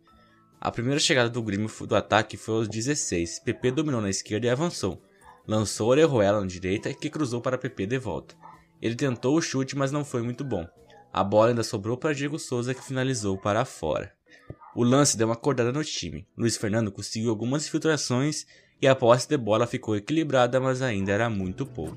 A 0.61 0.71
primeira 0.71 0.99
chegada 0.99 1.29
do 1.29 1.43
Grêmio 1.43 1.69
do 1.85 1.95
ataque 1.95 2.37
foi 2.37 2.55
aos 2.55 2.69
16. 2.69 3.39
PP 3.39 3.71
dominou 3.71 4.01
na 4.01 4.09
esquerda 4.09 4.47
e 4.47 4.49
avançou. 4.49 5.01
Lançou 5.47 5.89
Orejuela 5.89 6.39
na 6.39 6.47
direita 6.47 6.93
que 6.93 7.09
cruzou 7.09 7.41
para 7.41 7.57
PP 7.57 7.87
de 7.87 7.97
volta. 7.97 8.35
Ele 8.81 8.95
tentou 8.95 9.35
o 9.35 9.41
chute, 9.41 9.75
mas 9.75 9.91
não 9.91 10.05
foi 10.05 10.21
muito 10.21 10.43
bom. 10.43 10.65
A 11.15 11.23
bola 11.23 11.51
ainda 11.51 11.63
sobrou 11.63 11.95
para 11.95 12.13
Diego 12.13 12.37
Souza 12.37 12.73
que 12.73 12.83
finalizou 12.83 13.37
para 13.37 13.63
fora. 13.63 14.11
O 14.75 14.83
lance 14.83 15.15
deu 15.17 15.29
uma 15.29 15.33
acordada 15.33 15.71
no 15.71 15.81
time. 15.81 16.27
Luiz 16.37 16.57
Fernando 16.57 16.91
conseguiu 16.91 17.29
algumas 17.29 17.65
infiltrações 17.65 18.45
e 18.81 18.85
a 18.85 18.93
posse 18.93 19.25
de 19.25 19.37
bola 19.37 19.65
ficou 19.65 19.95
equilibrada, 19.95 20.59
mas 20.59 20.81
ainda 20.81 21.13
era 21.13 21.29
muito 21.29 21.65
pouco. 21.65 21.95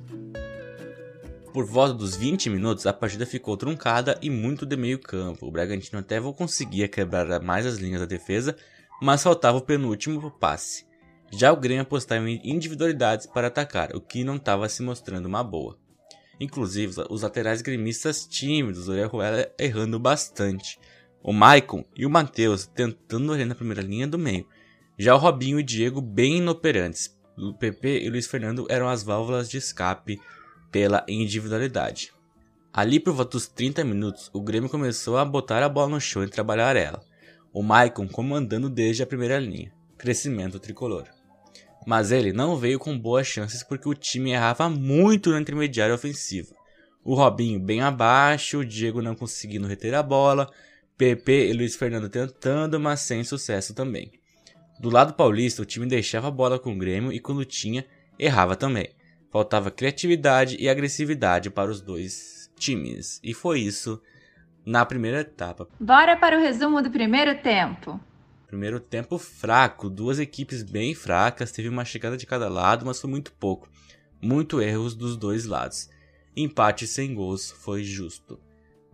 Por 1.53 1.65
volta 1.65 1.95
dos 1.95 2.15
20 2.15 2.49
minutos, 2.49 2.87
a 2.87 2.93
partida 2.93 3.27
ficou 3.27 3.57
truncada 3.57 4.17
e 4.23 4.31
muito 4.31 4.65
de 4.65 4.77
meio 4.77 5.01
campo. 5.01 5.49
O 5.49 5.51
Bragantino 5.51 5.99
até 5.99 6.21
conseguia 6.21 6.87
quebrar 6.87 7.43
mais 7.43 7.67
as 7.67 7.79
linhas 7.79 7.99
da 8.01 8.07
defesa, 8.07 8.55
mas 9.03 9.25
faltava 9.25 9.59
o 9.59 9.63
penúltimo 9.63 10.31
passe. 10.31 10.87
Já 11.33 11.53
o 11.53 11.57
Grêmio 11.57 11.83
apostava 11.83 12.31
em 12.31 12.41
individualidades 12.45 13.27
para 13.27 13.49
atacar, 13.49 13.97
o 13.97 14.01
que 14.01 14.23
não 14.23 14.37
estava 14.37 14.69
se 14.69 14.81
mostrando 14.81 15.27
uma 15.27 15.43
boa. 15.43 15.77
Inclusive, 16.40 16.95
os 17.11 17.23
laterais 17.23 17.62
gremistas 17.62 18.26
tímidos, 18.26 18.88
o 18.88 18.92
Orejuela 18.92 19.50
errando 19.59 19.99
bastante. 19.99 20.78
O 21.23 21.33
Maicon 21.33 21.85
e 21.97 22.07
o 22.07 22.11
Matheus 22.11 22.66
tentando 22.66 23.33
ali 23.33 23.45
na 23.45 23.54
primeira 23.54 23.83
linha 23.83 24.07
do 24.07 24.18
meio. 24.18 24.47
Já 24.97 25.14
o 25.14 25.18
Robinho 25.18 25.59
e 25.59 25.62
o 25.62 25.64
Diego 25.64 26.00
bem 26.00 26.38
inoperantes. 26.38 27.16
O 27.37 27.52
PP 27.54 28.00
e 28.00 28.09
o 28.09 28.12
Luiz 28.12 28.26
Fernando 28.26 28.66
eram 28.68 28.88
as 28.88 29.02
válvulas 29.02 29.49
de 29.49 29.59
escape 29.59 30.21
pela 30.71 31.04
individualidade. 31.09 32.12
Ali 32.73 33.00
por 33.00 33.12
volta 33.12 33.33
dos 33.33 33.49
30 33.49 33.83
minutos, 33.85 34.30
o 34.33 34.40
Grêmio 34.40 34.68
começou 34.68 35.16
a 35.16 35.25
botar 35.25 35.62
a 35.62 35.68
bola 35.68 35.88
no 35.88 36.00
chão 36.00 36.23
e 36.23 36.28
trabalhar 36.28 36.76
ela. 36.76 37.00
O 37.52 37.62
Maicon 37.62 38.07
comandando 38.07 38.68
desde 38.68 39.02
a 39.02 39.07
primeira 39.07 39.38
linha. 39.38 39.73
Crescimento 39.97 40.61
tricolor. 40.61 41.18
Mas 41.87 42.12
ele 42.12 42.32
não 42.32 42.56
veio 42.56 42.78
com 42.78 42.99
boas 42.99 43.26
chances 43.26 43.62
porque 43.62 43.88
o 43.88 43.94
time 43.94 44.32
errava 44.32 44.68
muito 44.68 45.30
na 45.30 45.40
intermediária 45.40 45.94
ofensiva. 45.94 46.54
O 47.04 47.14
Robinho 47.14 47.58
bem 47.58 47.80
abaixo, 47.80 48.58
o 48.58 48.64
Diego 48.64 49.00
não 49.00 49.14
conseguindo 49.14 49.66
reter 49.66 49.94
a 49.94 50.02
bola, 50.02 50.50
PP 50.99 51.49
e 51.49 51.52
Luiz 51.52 51.76
Fernando 51.76 52.08
tentando, 52.08 52.78
mas 52.78 53.00
sem 53.00 53.25
sucesso 53.25 53.73
também. 53.73 54.12
Do 54.78 54.90
lado 54.90 55.14
paulista, 55.14 55.62
o 55.62 55.64
time 55.64 55.87
deixava 55.87 56.28
a 56.28 56.30
bola 56.30 56.58
com 56.58 56.73
o 56.73 56.78
Grêmio 56.78 57.12
e 57.12 57.18
quando 57.18 57.44
tinha, 57.44 57.87
errava 58.18 58.54
também. 58.54 58.90
Faltava 59.30 59.70
criatividade 59.70 60.56
e 60.58 60.68
agressividade 60.68 61.50
para 61.50 61.70
os 61.70 61.80
dois 61.80 62.50
times. 62.58 63.20
E 63.23 63.32
foi 63.32 63.61
isso 63.61 64.00
na 64.64 64.85
primeira 64.85 65.20
etapa. 65.20 65.68
Bora 65.80 66.16
para 66.16 66.37
o 66.37 66.40
resumo 66.40 66.82
do 66.82 66.90
primeiro 66.90 67.40
tempo. 67.40 67.99
Primeiro 68.49 68.81
tempo 68.81 69.19
fraco, 69.19 69.90
duas 69.90 70.19
equipes 70.19 70.62
bem 70.62 70.95
fracas, 70.95 71.52
teve 71.52 71.69
uma 71.69 71.85
chegada 71.85 72.17
de 72.17 72.25
cada 72.25 72.49
lado, 72.49 72.87
mas 72.87 72.99
foi 72.99 73.11
muito 73.11 73.31
pouco. 73.33 73.69
Muito 74.23 74.62
erros 74.62 74.95
dos 74.95 75.19
dois 75.19 75.45
lados. 75.45 75.90
Empate 76.35 76.87
sem 76.87 77.14
gols 77.14 77.50
foi 77.50 77.85
justo. 77.85 78.40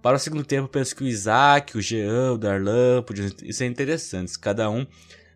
Para 0.03 0.17
o 0.17 0.19
segundo 0.19 0.45
tempo, 0.45 0.67
penso 0.67 0.97
que 0.97 1.05
o 1.05 1.07
Isaac, 1.07 1.79
o 1.79 1.81
Jean, 1.81 2.33
o 2.33 2.39
Darlan 2.39 3.01
podiam 3.05 3.31
ser 3.53 3.67
interessantes, 3.67 4.37
cada 4.37 4.69
um 4.69 4.85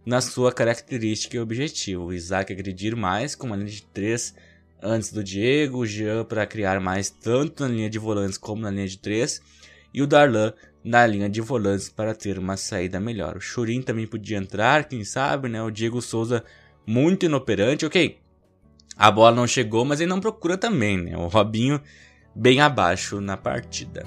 na 0.04 0.20
sua 0.20 0.52
característica 0.52 1.36
e 1.36 1.40
objetivo. 1.40 2.06
O 2.06 2.12
Isaac 2.12 2.52
agredir 2.52 2.96
mais 2.96 3.36
com 3.36 3.46
uma 3.46 3.56
linha 3.56 3.70
de 3.70 3.82
3 3.82 4.34
antes 4.82 5.12
do 5.12 5.22
Diego, 5.22 5.78
o 5.78 5.86
Jean 5.86 6.24
para 6.24 6.44
criar 6.44 6.80
mais 6.80 7.08
tanto 7.08 7.62
na 7.62 7.68
linha 7.68 7.88
de 7.88 8.00
volantes 8.00 8.36
como 8.36 8.62
na 8.62 8.70
linha 8.70 8.88
de 8.88 8.98
3 8.98 9.40
e 9.94 10.02
o 10.02 10.06
Darlan 10.08 10.52
na 10.88 11.06
linha 11.06 11.28
de 11.28 11.42
volantes 11.42 11.90
para 11.90 12.14
ter 12.14 12.38
uma 12.38 12.56
saída 12.56 12.98
melhor. 12.98 13.36
O 13.36 13.40
Churin 13.40 13.82
também 13.82 14.06
podia 14.06 14.38
entrar, 14.38 14.84
quem 14.84 15.04
sabe, 15.04 15.46
né? 15.46 15.62
O 15.62 15.70
Diego 15.70 16.00
Souza 16.00 16.42
muito 16.86 17.26
inoperante, 17.26 17.84
ok. 17.84 18.18
A 18.96 19.10
bola 19.10 19.36
não 19.36 19.46
chegou, 19.46 19.84
mas 19.84 20.00
ele 20.00 20.08
não 20.08 20.18
procura 20.18 20.56
também, 20.56 20.96
né? 20.96 21.14
O 21.14 21.26
Robinho 21.26 21.78
bem 22.34 22.62
abaixo 22.62 23.20
na 23.20 23.36
partida. 23.36 24.06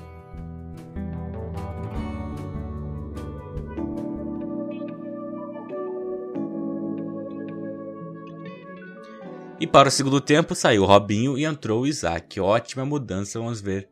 E 9.59 9.67
para 9.67 9.89
o 9.89 9.91
segundo 9.91 10.19
tempo 10.19 10.55
saiu 10.55 10.81
o 10.81 10.87
Robinho 10.87 11.37
e 11.37 11.45
entrou 11.45 11.83
o 11.83 11.87
Isaac. 11.87 12.39
Ótima 12.39 12.83
mudança, 12.83 13.37
vamos 13.37 13.61
ver 13.61 13.87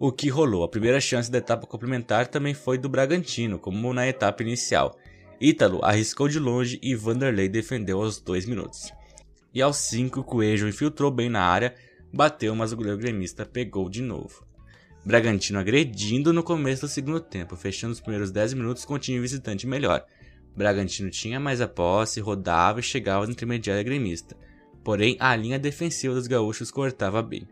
o 0.00 0.10
que 0.10 0.30
rolou. 0.30 0.64
A 0.64 0.68
primeira 0.68 0.98
chance 1.00 1.30
da 1.30 1.36
etapa 1.36 1.66
complementar 1.66 2.26
também 2.26 2.54
foi 2.54 2.78
do 2.78 2.88
Bragantino, 2.88 3.58
como 3.58 3.92
na 3.92 4.08
etapa 4.08 4.42
inicial. 4.42 4.98
Ítalo 5.38 5.84
arriscou 5.84 6.26
de 6.26 6.38
longe 6.38 6.80
e 6.82 6.94
Vanderlei 6.94 7.50
defendeu 7.50 8.00
aos 8.00 8.18
2 8.18 8.46
minutos. 8.46 8.90
E 9.54 9.60
aos 9.60 9.76
5, 9.76 10.24
Coelho 10.24 10.66
infiltrou 10.66 11.10
bem 11.10 11.28
na 11.28 11.42
área, 11.42 11.74
bateu, 12.12 12.56
mas 12.56 12.72
o 12.72 12.76
goleiro 12.76 12.98
gremista 12.98 13.44
pegou 13.44 13.90
de 13.90 14.00
novo. 14.00 14.46
Bragantino 15.04 15.58
agredindo 15.58 16.32
no 16.32 16.42
começo 16.42 16.82
do 16.82 16.88
segundo 16.88 17.20
tempo, 17.20 17.54
fechando 17.54 17.92
os 17.92 18.00
primeiros 18.00 18.30
10 18.30 18.54
minutos 18.54 18.86
com 18.86 18.94
o 18.94 18.98
time 18.98 19.20
visitante 19.20 19.66
melhor. 19.66 20.02
Bragantino 20.56 21.10
tinha 21.10 21.38
mais 21.38 21.60
a 21.60 21.68
posse, 21.68 22.20
rodava 22.20 22.80
e 22.80 22.82
chegava 22.82 23.26
no 23.26 23.32
intermediário 23.32 23.84
gremista 23.84 24.34
porém 24.82 25.16
a 25.18 25.34
linha 25.36 25.58
defensiva 25.58 26.14
dos 26.14 26.26
gaúchos 26.26 26.70
cortava 26.70 27.22
bem. 27.22 27.46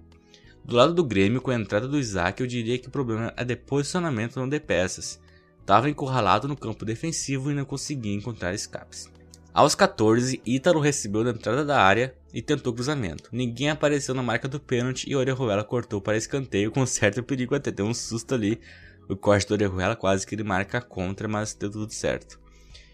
Do 0.69 0.77
lado 0.77 0.93
do 0.93 1.03
Grêmio, 1.03 1.41
com 1.41 1.51
a 1.51 1.55
entrada 1.55 1.89
do 1.89 1.99
Isaac, 1.99 2.43
eu 2.43 2.47
diria 2.47 2.79
que 2.79 2.89
o 2.89 2.91
problema 2.91 3.33
é 3.39 3.43
de 3.43 3.57
posicionamento 3.57 4.39
não 4.39 4.47
de 4.47 4.61
peças. 4.61 5.19
Estava 5.63 5.89
encurralado 5.89 6.47
no 6.47 6.55
campo 6.55 6.85
defensivo 6.85 7.51
e 7.51 7.55
não 7.55 7.65
conseguia 7.65 8.13
encontrar 8.13 8.53
escapes. 8.53 9.11
Aos 9.55 9.75
14, 9.75 10.43
Ítalo 10.45 10.79
recebeu 10.79 11.25
da 11.25 11.31
entrada 11.31 11.65
da 11.65 11.81
área 11.81 12.15
e 12.35 12.43
tentou 12.43 12.75
cruzamento. 12.75 13.31
Ninguém 13.33 13.71
apareceu 13.71 14.15
na 14.15 14.23
marca 14.23 14.47
do 14.47 14.61
pênalti 14.61 15.09
e 15.09 15.17
Orejuela 15.17 15.65
cortou 15.65 16.03
para 16.03 16.19
escanteio 16.19 16.71
com 16.71 16.85
certo 16.85 17.23
perigo 17.23 17.55
até 17.55 17.73
ter 17.73 17.83
um 17.83 17.95
susto 17.95 18.35
ali. 18.35 18.61
O 19.09 19.17
corte 19.17 19.49
do 19.49 19.55
Orejuela 19.55 19.97
quase 19.97 20.27
que 20.27 20.35
ele 20.35 20.45
marca 20.45 20.83
contra, 20.83 21.27
mas 21.27 21.55
deu 21.55 21.71
tudo 21.71 21.95
certo. 21.95 22.39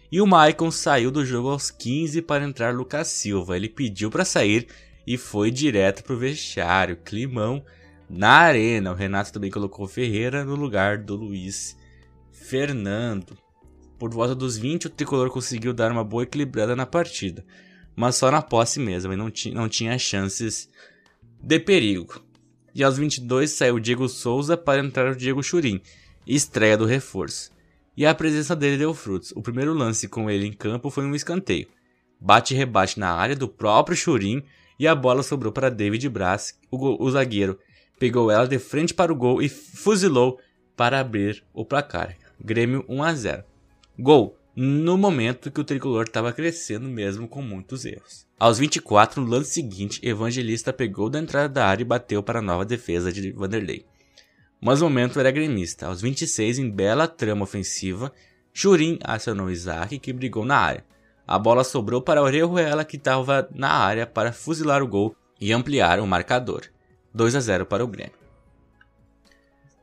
E 0.09 0.21
o 0.21 0.25
Maicon 0.25 0.71
saiu 0.71 1.11
do 1.11 1.25
jogo 1.25 1.49
aos 1.49 1.71
15 1.71 2.21
para 2.21 2.45
entrar 2.45 2.73
Lucas 2.73 3.09
Silva. 3.09 3.57
Ele 3.57 3.67
pediu 3.67 4.09
para 4.09 4.23
sair 4.23 4.65
e 5.05 5.17
foi 5.17 5.51
direto 5.51 6.03
pro 6.03 6.17
vestiário. 6.17 6.97
Climão 6.97 7.63
na 8.09 8.31
arena. 8.31 8.91
O 8.91 8.95
Renato 8.95 9.31
também 9.31 9.51
colocou 9.51 9.87
Ferreira 9.87 10.43
no 10.43 10.55
lugar 10.55 10.97
do 10.97 11.15
Luiz 11.15 11.77
Fernando. 12.31 13.37
Por 13.97 14.11
volta 14.13 14.35
dos 14.35 14.57
20, 14.57 14.87
o 14.87 14.89
tricolor 14.89 15.29
conseguiu 15.29 15.73
dar 15.73 15.91
uma 15.91 16.03
boa 16.03 16.23
equilibrada 16.23 16.75
na 16.75 16.85
partida, 16.85 17.45
mas 17.95 18.17
só 18.17 18.29
na 18.29 18.41
posse 18.41 18.79
mesmo, 18.79 19.13
e 19.13 19.15
não, 19.15 19.31
não 19.53 19.69
tinha 19.69 19.97
chances 19.97 20.69
de 21.41 21.59
perigo. 21.59 22.21
E 22.73 22.83
aos 22.83 22.97
22 22.97 23.51
saiu 23.51 23.75
o 23.75 23.79
Diego 23.79 24.09
Souza 24.09 24.57
para 24.57 24.83
entrar 24.83 25.11
o 25.11 25.15
Diego 25.15 25.41
Churin, 25.41 25.81
estreia 26.27 26.77
do 26.77 26.85
reforço 26.85 27.55
e 27.97 28.05
a 28.05 28.13
presença 28.13 28.55
dele 28.55 28.77
deu 28.77 28.93
frutos. 28.93 29.31
O 29.35 29.41
primeiro 29.41 29.73
lance 29.73 30.07
com 30.07 30.29
ele 30.29 30.45
em 30.45 30.53
campo 30.53 30.89
foi 30.89 31.05
um 31.05 31.15
escanteio. 31.15 31.67
Bate 32.19 32.53
e 32.53 32.57
rebate 32.57 32.99
na 32.99 33.11
área 33.11 33.35
do 33.35 33.47
próprio 33.47 33.95
Churin 33.95 34.43
e 34.79 34.87
a 34.87 34.95
bola 34.95 35.23
sobrou 35.23 35.51
para 35.51 35.69
David 35.69 36.07
Braz, 36.09 36.57
o, 36.69 37.03
o 37.03 37.11
zagueiro. 37.11 37.59
Pegou 37.99 38.29
ela 38.29 38.47
de 38.47 38.59
frente 38.59 38.93
para 38.93 39.11
o 39.11 39.15
gol 39.15 39.41
e 39.41 39.47
fuzilou 39.47 40.39
para 40.75 40.99
abrir 40.99 41.43
o 41.53 41.63
placar. 41.63 42.15
Grêmio 42.43 42.83
1 42.89 43.03
a 43.03 43.13
0. 43.13 43.43
Gol 43.97 44.37
no 44.55 44.97
momento 44.97 45.51
que 45.51 45.59
o 45.59 45.65
tricolor 45.65 46.03
estava 46.03 46.31
crescendo 46.31 46.87
mesmo 46.87 47.27
com 47.27 47.41
muitos 47.41 47.85
erros. 47.85 48.25
Aos 48.39 48.57
24, 48.57 49.21
no 49.21 49.27
lance 49.27 49.51
seguinte, 49.51 49.99
Evangelista 50.03 50.71
pegou 50.71 51.09
da 51.09 51.19
entrada 51.19 51.49
da 51.49 51.65
área 51.65 51.81
e 51.81 51.85
bateu 51.85 52.21
para 52.23 52.39
a 52.39 52.41
nova 52.41 52.65
defesa 52.65 53.11
de 53.11 53.31
Vanderlei 53.31 53.85
mas 54.65 54.81
o 54.81 54.85
momento 54.85 55.19
era 55.19 55.29
gremista. 55.29 55.85
Aos 55.85 56.01
26, 56.01 56.57
em 56.57 56.69
bela 56.69 57.07
trama 57.07 57.43
ofensiva, 57.43 58.11
Churin 58.51 58.97
acionou 59.03 59.51
Isaac, 59.51 59.99
que 59.99 60.11
brigou 60.11 60.43
na 60.43 60.57
área. 60.57 60.83
A 61.27 61.39
bola 61.39 61.63
sobrou 61.63 62.01
para 62.01 62.21
Orejuela, 62.21 62.85
que 62.85 62.97
estava 62.97 63.49
na 63.51 63.69
área 63.69 64.05
para 64.05 64.31
fuzilar 64.31 64.83
o 64.83 64.87
gol 64.87 65.15
e 65.41 65.51
ampliar 65.51 65.99
o 65.99 66.05
marcador. 66.05 66.65
2 67.13 67.35
a 67.35 67.39
0 67.39 67.65
para 67.65 67.83
o 67.83 67.87
Grêmio. 67.87 68.13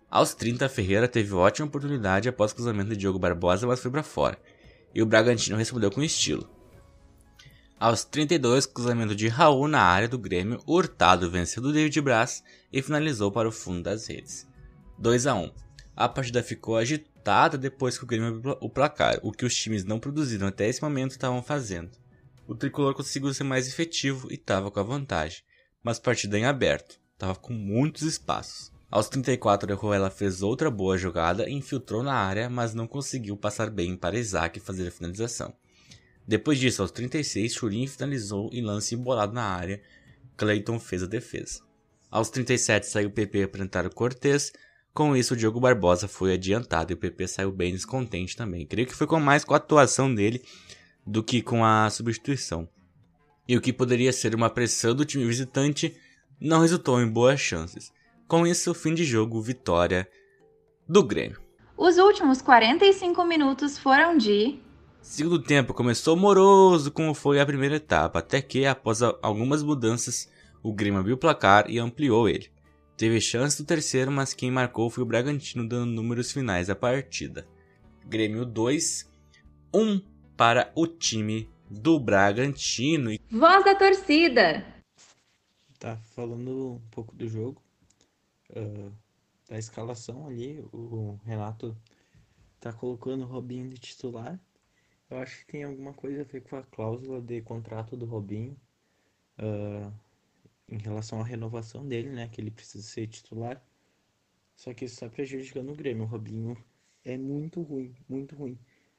Aos 0.08 0.34
30, 0.34 0.68
Ferreira 0.68 1.08
teve 1.08 1.34
ótima 1.34 1.66
oportunidade 1.66 2.28
após 2.28 2.52
o 2.52 2.54
cruzamento 2.54 2.90
de 2.90 2.96
Diogo 2.96 3.18
Barbosa, 3.18 3.66
mas 3.66 3.80
foi 3.80 3.90
para 3.90 4.02
fora. 4.02 4.38
E 4.94 5.02
o 5.02 5.06
Bragantino 5.06 5.56
respondeu 5.56 5.90
com 5.90 6.02
estilo. 6.02 6.48
Aos 7.80 8.04
32, 8.04 8.66
cruzamento 8.66 9.14
de 9.14 9.26
Raul 9.26 9.66
na 9.66 9.80
área 9.80 10.06
do 10.06 10.18
Grêmio, 10.18 10.62
Hurtado 10.66 11.28
venceu 11.28 11.60
do 11.60 11.72
David 11.72 12.00
Braz 12.02 12.44
e 12.72 12.80
finalizou 12.80 13.32
para 13.32 13.48
o 13.48 13.52
fundo 13.52 13.82
das 13.82 14.06
redes. 14.06 14.46
2 14.98 15.26
a 15.26 15.34
1 15.34 15.50
A 15.96 16.08
partida 16.08 16.42
ficou 16.42 16.76
agitada 16.76 17.11
depois 17.58 17.96
que 17.96 18.04
o 18.04 18.06
Grêmio 18.06 18.28
abriu 18.28 18.56
o 18.60 18.68
placar, 18.68 19.18
o 19.22 19.32
que 19.32 19.44
os 19.44 19.54
times 19.54 19.84
não 19.84 20.00
produziram 20.00 20.46
até 20.46 20.68
esse 20.68 20.82
momento 20.82 21.12
estavam 21.12 21.42
fazendo. 21.42 21.90
O 22.46 22.54
tricolor 22.54 22.94
conseguiu 22.94 23.32
ser 23.32 23.44
mais 23.44 23.68
efetivo 23.68 24.28
e 24.30 24.34
estava 24.34 24.70
com 24.70 24.80
a 24.80 24.82
vantagem, 24.82 25.42
mas 25.82 25.98
partida 25.98 26.38
em 26.38 26.44
aberto, 26.44 27.00
estava 27.14 27.34
com 27.34 27.52
muitos 27.52 28.02
espaços. 28.02 28.72
Aos 28.90 29.08
34, 29.08 29.74
Ruela 29.74 30.10
fez 30.10 30.42
outra 30.42 30.70
boa 30.70 30.98
jogada 30.98 31.48
e 31.48 31.52
infiltrou 31.54 32.02
na 32.02 32.12
área, 32.12 32.50
mas 32.50 32.74
não 32.74 32.86
conseguiu 32.86 33.36
passar 33.36 33.70
bem 33.70 33.96
para 33.96 34.18
Isaac 34.18 34.60
fazer 34.60 34.88
a 34.88 34.90
finalização. 34.90 35.54
Depois 36.26 36.58
disso, 36.58 36.82
aos 36.82 36.90
36, 36.90 37.54
Churin 37.54 37.86
finalizou 37.86 38.50
em 38.52 38.62
lance 38.62 38.94
embolado 38.94 39.32
na 39.32 39.44
área. 39.44 39.80
Clayton 40.36 40.78
fez 40.78 41.02
a 41.02 41.06
defesa. 41.06 41.62
Aos 42.10 42.28
37, 42.28 42.86
saiu 42.86 43.08
o 43.08 43.12
PP 43.12 43.46
para 43.46 43.64
entrar 43.64 43.86
o 43.86 43.94
Cortez, 43.94 44.52
com 44.94 45.16
isso, 45.16 45.32
o 45.32 45.36
Diogo 45.36 45.58
Barbosa 45.58 46.06
foi 46.06 46.34
adiantado 46.34 46.92
e 46.92 46.94
o 46.94 46.98
PP 46.98 47.26
saiu 47.26 47.50
bem 47.50 47.72
descontente 47.72 48.36
também. 48.36 48.66
Creio 48.66 48.86
que 48.86 48.94
foi 48.94 49.06
com 49.06 49.18
mais 49.18 49.42
com 49.42 49.54
a 49.54 49.56
atuação 49.56 50.14
dele 50.14 50.42
do 51.06 51.22
que 51.22 51.40
com 51.40 51.64
a 51.64 51.88
substituição. 51.88 52.68
E 53.48 53.56
o 53.56 53.60
que 53.60 53.72
poderia 53.72 54.12
ser 54.12 54.34
uma 54.34 54.50
pressão 54.50 54.94
do 54.94 55.04
time 55.04 55.24
visitante 55.24 55.96
não 56.38 56.60
resultou 56.60 57.00
em 57.00 57.08
boas 57.08 57.40
chances. 57.40 57.90
Com 58.28 58.46
isso, 58.46 58.74
fim 58.74 58.92
de 58.92 59.04
jogo, 59.04 59.40
vitória 59.40 60.06
do 60.86 61.02
Grêmio. 61.02 61.40
Os 61.76 61.96
últimos 61.96 62.42
45 62.42 63.24
minutos 63.24 63.78
foram 63.78 64.16
de. 64.16 64.60
Segundo 65.00 65.42
tempo 65.42 65.74
começou 65.74 66.16
moroso, 66.16 66.92
como 66.92 67.14
foi 67.14 67.40
a 67.40 67.46
primeira 67.46 67.76
etapa, 67.76 68.18
até 68.18 68.40
que, 68.42 68.66
após 68.66 69.02
algumas 69.02 69.62
mudanças, 69.62 70.30
o 70.62 70.72
Grêmio 70.72 71.00
abriu 71.00 71.16
o 71.16 71.18
placar 71.18 71.64
e 71.68 71.78
ampliou 71.78 72.28
ele. 72.28 72.50
Teve 72.96 73.20
chance 73.20 73.60
do 73.60 73.66
terceiro, 73.66 74.12
mas 74.12 74.34
quem 74.34 74.50
marcou 74.50 74.90
foi 74.90 75.02
o 75.02 75.06
Bragantino, 75.06 75.66
dando 75.66 75.90
números 75.90 76.30
finais 76.30 76.68
à 76.70 76.74
partida. 76.74 77.46
Grêmio 78.06 78.44
2, 78.44 79.10
1 79.74 80.00
para 80.36 80.70
o 80.74 80.86
time 80.86 81.48
do 81.70 81.98
Bragantino. 81.98 83.10
Voz 83.30 83.64
da 83.64 83.74
torcida! 83.74 84.64
Tá, 85.78 85.96
falando 86.14 86.74
um 86.74 86.80
pouco 86.90 87.14
do 87.16 87.26
jogo, 87.26 87.60
uh, 88.50 88.92
da 89.48 89.58
escalação 89.58 90.26
ali, 90.26 90.64
o 90.72 91.18
Renato 91.24 91.76
tá 92.60 92.72
colocando 92.72 93.24
o 93.24 93.26
Robinho 93.26 93.68
de 93.68 93.78
titular. 93.78 94.38
Eu 95.10 95.18
acho 95.18 95.38
que 95.38 95.52
tem 95.52 95.64
alguma 95.64 95.92
coisa 95.92 96.22
a 96.22 96.24
ver 96.24 96.42
com 96.42 96.56
a 96.56 96.62
cláusula 96.62 97.20
de 97.20 97.40
contrato 97.42 97.96
do 97.96 98.06
Robinho. 98.06 98.56
Uh, 99.38 99.92
em 100.72 100.78
relação 100.78 101.20
à 101.20 101.24
renovação 101.24 101.86
dele, 101.86 102.10
né? 102.10 102.28
Que 102.28 102.40
ele 102.40 102.50
precisa 102.50 102.82
ser 102.82 103.06
titular. 103.06 103.62
Só 104.56 104.72
que 104.72 104.86
isso 104.86 104.94
está 104.94 105.08
prejudicando 105.08 105.70
o 105.70 105.76
Grêmio. 105.76 106.04
O 106.04 106.06
Robinho 106.06 106.56
é 107.04 107.16
muito 107.18 107.60
ruim, 107.60 107.94
muito 108.08 108.34
ruim. 108.34 108.58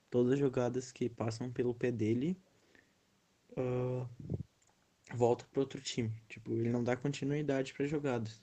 Todas 0.10 0.34
as 0.34 0.40
jogadas 0.40 0.92
que 0.92 1.10
passam 1.10 1.52
pelo 1.52 1.74
pé 1.74 1.92
dele 1.92 2.38
uh, 3.58 4.08
volta 5.16 5.46
para 5.52 5.62
outro 5.62 5.82
time. 5.82 6.12
Tipo, 6.28 6.54
ele 6.54 6.70
não 6.70 6.84
dá 6.84 6.96
continuidade 6.96 7.74
para 7.74 7.88
jogadas. 7.88 8.40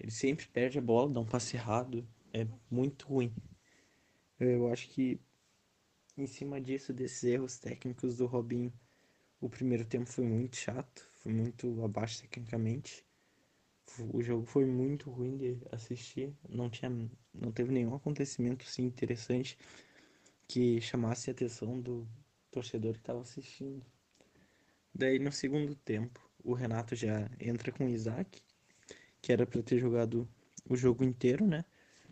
Ele 0.00 0.10
sempre 0.10 0.48
perde 0.48 0.78
a 0.78 0.82
bola, 0.82 1.12
dá 1.12 1.20
um 1.20 1.26
passe 1.26 1.56
errado. 1.56 2.04
É 2.32 2.44
muito 2.68 3.06
ruim. 3.06 3.32
Eu 4.40 4.72
acho 4.72 4.88
que 4.88 5.20
em 6.16 6.26
cima 6.26 6.60
disso, 6.60 6.92
desses 6.92 7.22
erros 7.22 7.58
técnicos 7.58 8.16
do 8.16 8.26
Robinho, 8.26 8.72
o 9.42 9.50
primeiro 9.50 9.84
tempo 9.84 10.06
foi 10.06 10.24
muito 10.24 10.56
chato 10.56 11.12
foi 11.22 11.32
muito 11.32 11.84
abaixo 11.84 12.20
tecnicamente. 12.20 13.06
O 14.12 14.22
jogo 14.22 14.44
foi 14.44 14.64
muito 14.64 15.10
ruim 15.10 15.36
de 15.36 15.58
assistir, 15.70 16.34
não 16.48 16.68
tinha, 16.68 16.90
não 17.32 17.52
teve 17.52 17.72
nenhum 17.72 17.94
acontecimento 17.94 18.64
assim 18.64 18.84
interessante 18.84 19.56
que 20.48 20.80
chamasse 20.80 21.30
a 21.30 21.32
atenção 21.32 21.80
do 21.80 22.08
torcedor 22.50 22.94
que 22.94 23.00
estava 23.00 23.20
assistindo. 23.20 23.84
Daí 24.94 25.18
no 25.18 25.30
segundo 25.30 25.74
tempo, 25.76 26.20
o 26.42 26.54
Renato 26.54 26.96
já 26.96 27.30
entra 27.38 27.70
com 27.70 27.86
o 27.86 27.88
Isaac, 27.88 28.42
que 29.20 29.32
era 29.32 29.46
para 29.46 29.62
ter 29.62 29.78
jogado 29.78 30.28
o 30.68 30.74
jogo 30.74 31.04
inteiro, 31.04 31.46
né? 31.46 31.64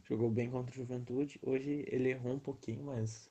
Jogou 0.04 0.30
bem 0.30 0.50
contra 0.50 0.72
o 0.72 0.76
Juventude. 0.76 1.38
Hoje 1.42 1.84
ele 1.88 2.10
errou 2.10 2.34
um 2.34 2.38
pouquinho, 2.38 2.84
mas 2.84 3.29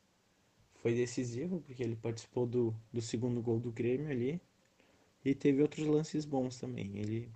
foi 0.82 0.94
decisivo, 0.94 1.62
porque 1.62 1.84
ele 1.84 1.96
participou 1.96 2.46
do, 2.46 2.76
do 2.92 3.02
segundo 3.02 3.42
gol 3.42 3.60
do 3.60 3.72
Grêmio 3.72 4.10
ali. 4.10 4.42
E 5.24 5.36
teve 5.36 5.62
outros 5.62 5.86
lances 5.86 6.26
bons 6.26 6.60
também. 6.60 6.98
Ele 6.98 7.30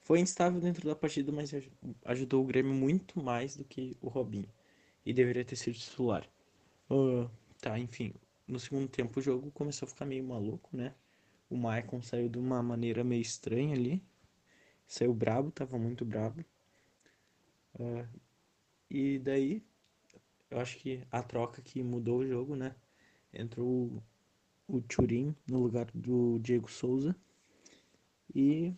foi 0.00 0.20
instável 0.20 0.60
dentro 0.60 0.86
da 0.86 0.96
partida, 0.96 1.30
mas 1.32 1.52
ajudou 2.04 2.42
o 2.42 2.46
Grêmio 2.46 2.74
muito 2.74 3.22
mais 3.22 3.56
do 3.56 3.64
que 3.64 3.96
o 4.00 4.08
Robinho. 4.08 4.48
E 5.04 5.12
deveria 5.12 5.44
ter 5.44 5.56
sido 5.56 5.78
titular. 5.78 6.28
Uh, 6.90 7.30
tá, 7.60 7.78
enfim. 7.78 8.14
No 8.46 8.58
segundo 8.58 8.88
tempo 8.88 9.20
o 9.20 9.22
jogo 9.22 9.50
começou 9.52 9.86
a 9.86 9.88
ficar 9.88 10.06
meio 10.06 10.24
maluco, 10.24 10.74
né? 10.76 10.94
O 11.50 11.56
Maicon 11.56 12.02
saiu 12.02 12.28
de 12.28 12.38
uma 12.38 12.62
maneira 12.62 13.04
meio 13.04 13.22
estranha 13.22 13.74
ali. 13.74 14.02
Saiu 14.86 15.14
brabo, 15.14 15.50
tava 15.50 15.78
muito 15.78 16.04
brabo. 16.04 16.44
Uh, 17.78 18.06
e 18.90 19.18
daí, 19.18 19.62
eu 20.54 20.60
acho 20.60 20.78
que 20.78 21.02
a 21.10 21.20
troca 21.20 21.60
que 21.60 21.82
mudou 21.82 22.18
o 22.20 22.26
jogo, 22.26 22.54
né? 22.54 22.76
Entrou 23.32 24.00
o 24.68 24.80
Turin 24.80 25.34
no 25.48 25.58
lugar 25.58 25.90
do 25.92 26.38
Diego 26.38 26.70
Souza. 26.70 27.14
E 28.32 28.72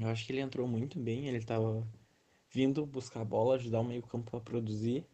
eu 0.00 0.06
acho 0.06 0.24
que 0.24 0.32
ele 0.32 0.40
entrou 0.40 0.68
muito 0.68 0.96
bem. 1.00 1.26
Ele 1.26 1.38
estava 1.38 1.84
vindo 2.52 2.86
buscar 2.86 3.22
a 3.22 3.24
bola, 3.24 3.56
ajudar 3.56 3.80
o 3.80 3.84
meio-campo 3.84 4.36
a 4.36 4.40
produzir. 4.40 5.04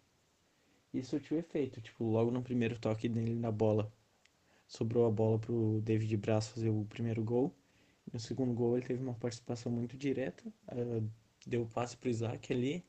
E 0.93 1.03
surtiu 1.03 1.39
efeito. 1.39 1.81
Tipo, 1.81 2.05
logo 2.05 2.31
no 2.31 2.43
primeiro 2.43 2.79
toque 2.79 3.09
dele 3.09 3.35
na 3.35 3.51
bola, 3.51 3.91
sobrou 4.67 5.07
a 5.07 5.11
bola 5.11 5.39
pro 5.39 5.81
David 5.81 6.15
Braz 6.19 6.49
fazer 6.49 6.69
o 6.69 6.85
primeiro 6.85 7.25
gol. 7.25 7.51
No 8.13 8.21
segundo 8.21 8.53
gol 8.53 8.77
ele 8.77 8.87
teve 8.87 9.03
uma 9.03 9.15
participação 9.15 9.73
muito 9.73 9.97
direta. 9.97 10.45
Uh, 10.71 11.09
deu 11.47 11.65
passe 11.65 11.97
pro 11.97 12.11
Isaac 12.11 12.53
ali. 12.53 12.85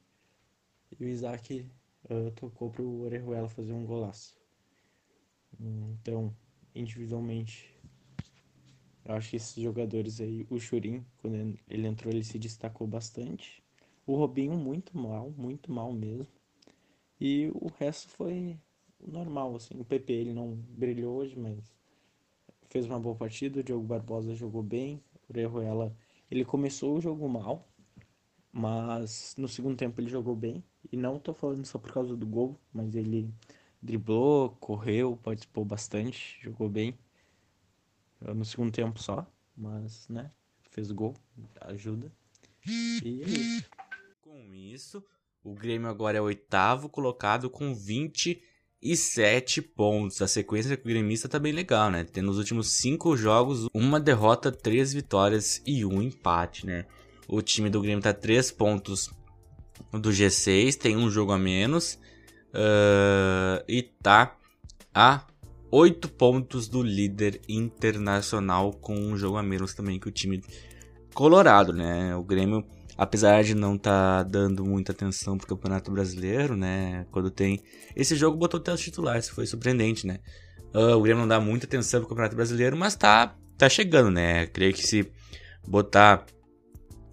E 1.00 1.06
o 1.06 1.08
Isaac 1.08 1.66
uh, 2.10 2.32
tocou 2.32 2.70
pro 2.70 3.02
Orejuela 3.02 3.50
fazer 3.50 3.74
um 3.74 3.86
golaço. 3.86 4.36
Então, 5.60 6.36
individualmente, 6.74 7.74
eu 9.06 9.16
acho 9.16 9.32
que 9.32 9.36
esses 9.36 9.62
jogadores 9.62 10.20
aí, 10.22 10.48
o 10.50 10.60
Churin, 10.60 11.06
quando 11.18 11.36
ele 11.70 11.88
entrou, 11.88 12.12
ele 12.14 12.24
se 12.24 12.40
destacou 12.40 12.88
bastante. 12.88 13.64
O 14.06 14.16
Robinho, 14.16 14.58
muito 14.58 14.98
mal, 14.98 15.32
muito 15.32 15.72
mal 15.72 15.92
mesmo. 15.92 16.28
E 17.20 17.50
o 17.54 17.68
resto 17.68 18.10
foi 18.10 18.60
normal, 19.00 19.56
assim. 19.56 19.80
O 19.80 19.86
PP, 19.86 20.14
ele 20.14 20.34
não 20.34 20.56
brilhou 20.56 21.18
hoje, 21.18 21.38
mas 21.38 21.74
fez 22.70 22.86
uma 22.86 23.00
boa 23.00 23.16
partida. 23.16 23.60
O 23.60 23.64
Diogo 23.64 23.86
Barbosa 23.86 24.34
jogou 24.34 24.64
bem. 24.64 25.02
O 25.30 25.32
Orejuela, 25.32 25.96
ele 26.30 26.44
começou 26.44 26.98
o 26.98 27.02
jogo 27.02 27.28
mal, 27.30 27.68
mas 28.52 29.36
no 29.38 29.48
segundo 29.48 29.78
tempo 29.78 30.02
ele 30.02 30.10
jogou 30.10 30.36
bem. 30.36 30.64
E 30.92 30.98
não 30.98 31.20
tô 31.20 31.34
falando 31.34 31.66
só 31.66 31.78
por 31.78 31.92
causa 31.92 32.16
do 32.16 32.26
gol, 32.26 32.60
mas 32.74 32.96
ele 32.96 33.30
driblou, 33.82 34.52
correu, 34.60 35.18
participou 35.22 35.66
bastante, 35.66 36.40
jogou 36.42 36.70
bem. 36.70 36.98
No 38.22 38.46
segundo 38.46 38.72
tempo 38.72 39.02
só, 39.02 39.28
mas, 39.56 40.08
né, 40.08 40.32
fez 40.72 40.92
gol, 40.92 41.14
ajuda. 41.62 42.12
E 42.66 43.22
é 43.22 43.28
isso. 43.28 43.70
Com 44.22 44.54
isso, 44.54 45.04
o 45.44 45.54
Grêmio 45.54 45.90
agora 45.90 46.18
é 46.18 46.22
oitavo 46.22 46.88
colocado 46.88 47.50
com 47.50 47.76
27 47.76 49.62
pontos. 49.62 50.22
A 50.22 50.28
sequência 50.28 50.78
com 50.78 50.84
o 50.84 50.88
gremista 50.88 51.28
tá 51.28 51.38
bem 51.38 51.52
legal, 51.52 51.92
né? 51.92 52.06
Tem 52.06 52.24
nos 52.24 52.38
últimos 52.38 52.70
cinco 52.72 53.18
jogos 53.18 53.68
uma 53.74 54.00
derrota, 54.00 54.52
três 54.52 54.94
vitórias 54.94 55.62
e 55.66 55.84
um 55.86 56.02
empate, 56.02 56.66
né? 56.66 56.86
O 57.28 57.42
time 57.42 57.70
do 57.70 57.82
Grêmio 57.82 58.02
tá 58.02 58.14
3 58.14 58.52
pontos 58.52 59.10
do 59.92 60.10
G6, 60.10 60.76
tem 60.76 60.98
um 60.98 61.10
jogo 61.10 61.32
a 61.32 61.38
menos. 61.38 62.00
Uh, 62.54 63.64
e 63.68 63.82
tá 63.82 64.38
a 64.94 65.26
8 65.72 66.08
pontos 66.10 66.68
do 66.68 66.84
líder 66.84 67.42
internacional 67.50 68.72
com 68.74 68.96
um 68.96 69.18
jogo 69.18 69.38
a 69.38 69.44
menos 69.44 69.74
também 69.74 70.00
que 70.00 70.08
o 70.08 70.12
time 70.12 70.40
colorado, 71.16 71.74
né? 71.74 72.16
O 72.16 72.24
Grêmio, 72.24 72.64
apesar 72.96 73.44
de 73.44 73.56
não 73.56 73.76
estar 73.76 74.24
tá 74.24 74.30
dando 74.30 74.64
muita 74.64 74.92
atenção 74.92 75.36
pro 75.36 75.48
Campeonato 75.48 75.92
Brasileiro, 75.92 76.56
né? 76.56 77.08
Quando 77.12 77.32
tem 77.32 77.60
esse 77.96 78.16
jogo 78.16 78.38
botou 78.38 78.60
até 78.60 78.72
os 78.72 78.82
titulares, 78.82 79.30
foi 79.30 79.48
surpreendente, 79.48 80.06
né? 80.06 80.20
Uh, 80.76 80.96
o 80.96 81.02
Grêmio 81.02 81.22
não 81.22 81.28
dá 81.28 81.40
muita 81.40 81.66
atenção 81.66 82.02
pro 82.02 82.10
Campeonato 82.10 82.36
Brasileiro, 82.36 82.78
mas 82.78 82.96
tá 82.96 83.36
tá 83.58 83.68
chegando, 83.68 84.12
né? 84.12 84.46
Creio 84.48 84.74
que 84.74 84.86
se 84.86 85.12
botar 85.68 86.24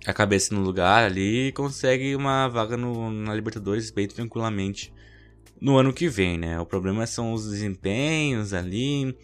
a 0.07 0.13
cabeça 0.13 0.55
no 0.55 0.61
lugar 0.61 1.05
ali 1.05 1.53
consegue 1.53 2.15
uma 2.17 2.49
vaga 2.49 2.77
no, 2.77 3.11
na 3.11 3.35
Libertadores 3.35 3.91
bem 3.91 4.09
tranquilamente 4.09 4.93
no 5.61 5.77
ano 5.77 5.93
que 5.93 6.09
vem, 6.09 6.39
né? 6.39 6.59
O 6.59 6.65
problema 6.65 7.07
são 7.07 7.35
os 7.35 7.49
desempenhos 7.49 8.55
ali. 8.55 9.15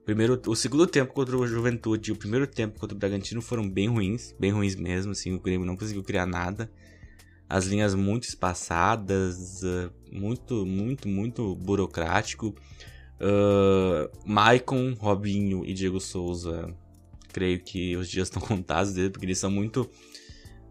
O, 0.00 0.04
primeiro, 0.04 0.40
o 0.46 0.54
segundo 0.54 0.86
tempo 0.86 1.14
contra 1.14 1.36
o 1.36 1.46
Juventude 1.46 2.10
e 2.10 2.12
o 2.12 2.16
primeiro 2.16 2.46
tempo 2.46 2.78
contra 2.78 2.94
o 2.94 2.98
Bragantino 2.98 3.40
foram 3.40 3.68
bem 3.68 3.88
ruins, 3.88 4.34
bem 4.38 4.50
ruins 4.50 4.76
mesmo, 4.76 5.12
assim, 5.12 5.32
o 5.32 5.40
Grêmio 5.40 5.66
não 5.66 5.76
conseguiu 5.76 6.04
criar 6.04 6.26
nada. 6.26 6.70
As 7.48 7.64
linhas 7.64 7.94
muito 7.94 8.24
espaçadas, 8.24 9.62
uh, 9.62 9.90
muito, 10.12 10.66
muito, 10.66 11.08
muito 11.08 11.54
burocrático. 11.54 12.54
Uh, 13.18 14.10
Maicon, 14.26 14.94
Robinho 14.98 15.64
e 15.64 15.72
Diego 15.72 16.00
Souza, 16.00 16.68
creio 17.32 17.60
que 17.60 17.96
os 17.96 18.10
dias 18.10 18.28
estão 18.28 18.42
contados 18.46 18.92
dele, 18.92 19.10
porque 19.10 19.24
eles 19.24 19.38
são 19.38 19.50
muito 19.50 19.88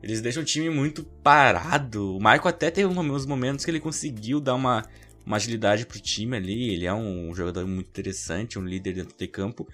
eles 0.05 0.21
deixam 0.21 0.43
o 0.43 0.45
time 0.45 0.69
muito 0.69 1.03
parado. 1.03 2.15
O 2.15 2.19
Michael 2.19 2.49
até 2.49 2.69
teve 2.69 2.87
uns 2.87 3.25
momentos 3.25 3.65
que 3.65 3.71
ele 3.71 3.79
conseguiu 3.79 4.39
dar 4.39 4.53
uma, 4.53 4.87
uma 5.25 5.37
agilidade 5.37 5.83
pro 5.87 5.99
time 5.99 6.37
ali. 6.37 6.75
Ele 6.75 6.85
é 6.85 6.93
um 6.93 7.33
jogador 7.33 7.65
muito 7.65 7.87
interessante, 7.87 8.59
um 8.59 8.63
líder 8.63 8.93
dentro 8.93 9.17
de 9.17 9.27
campo. 9.27 9.67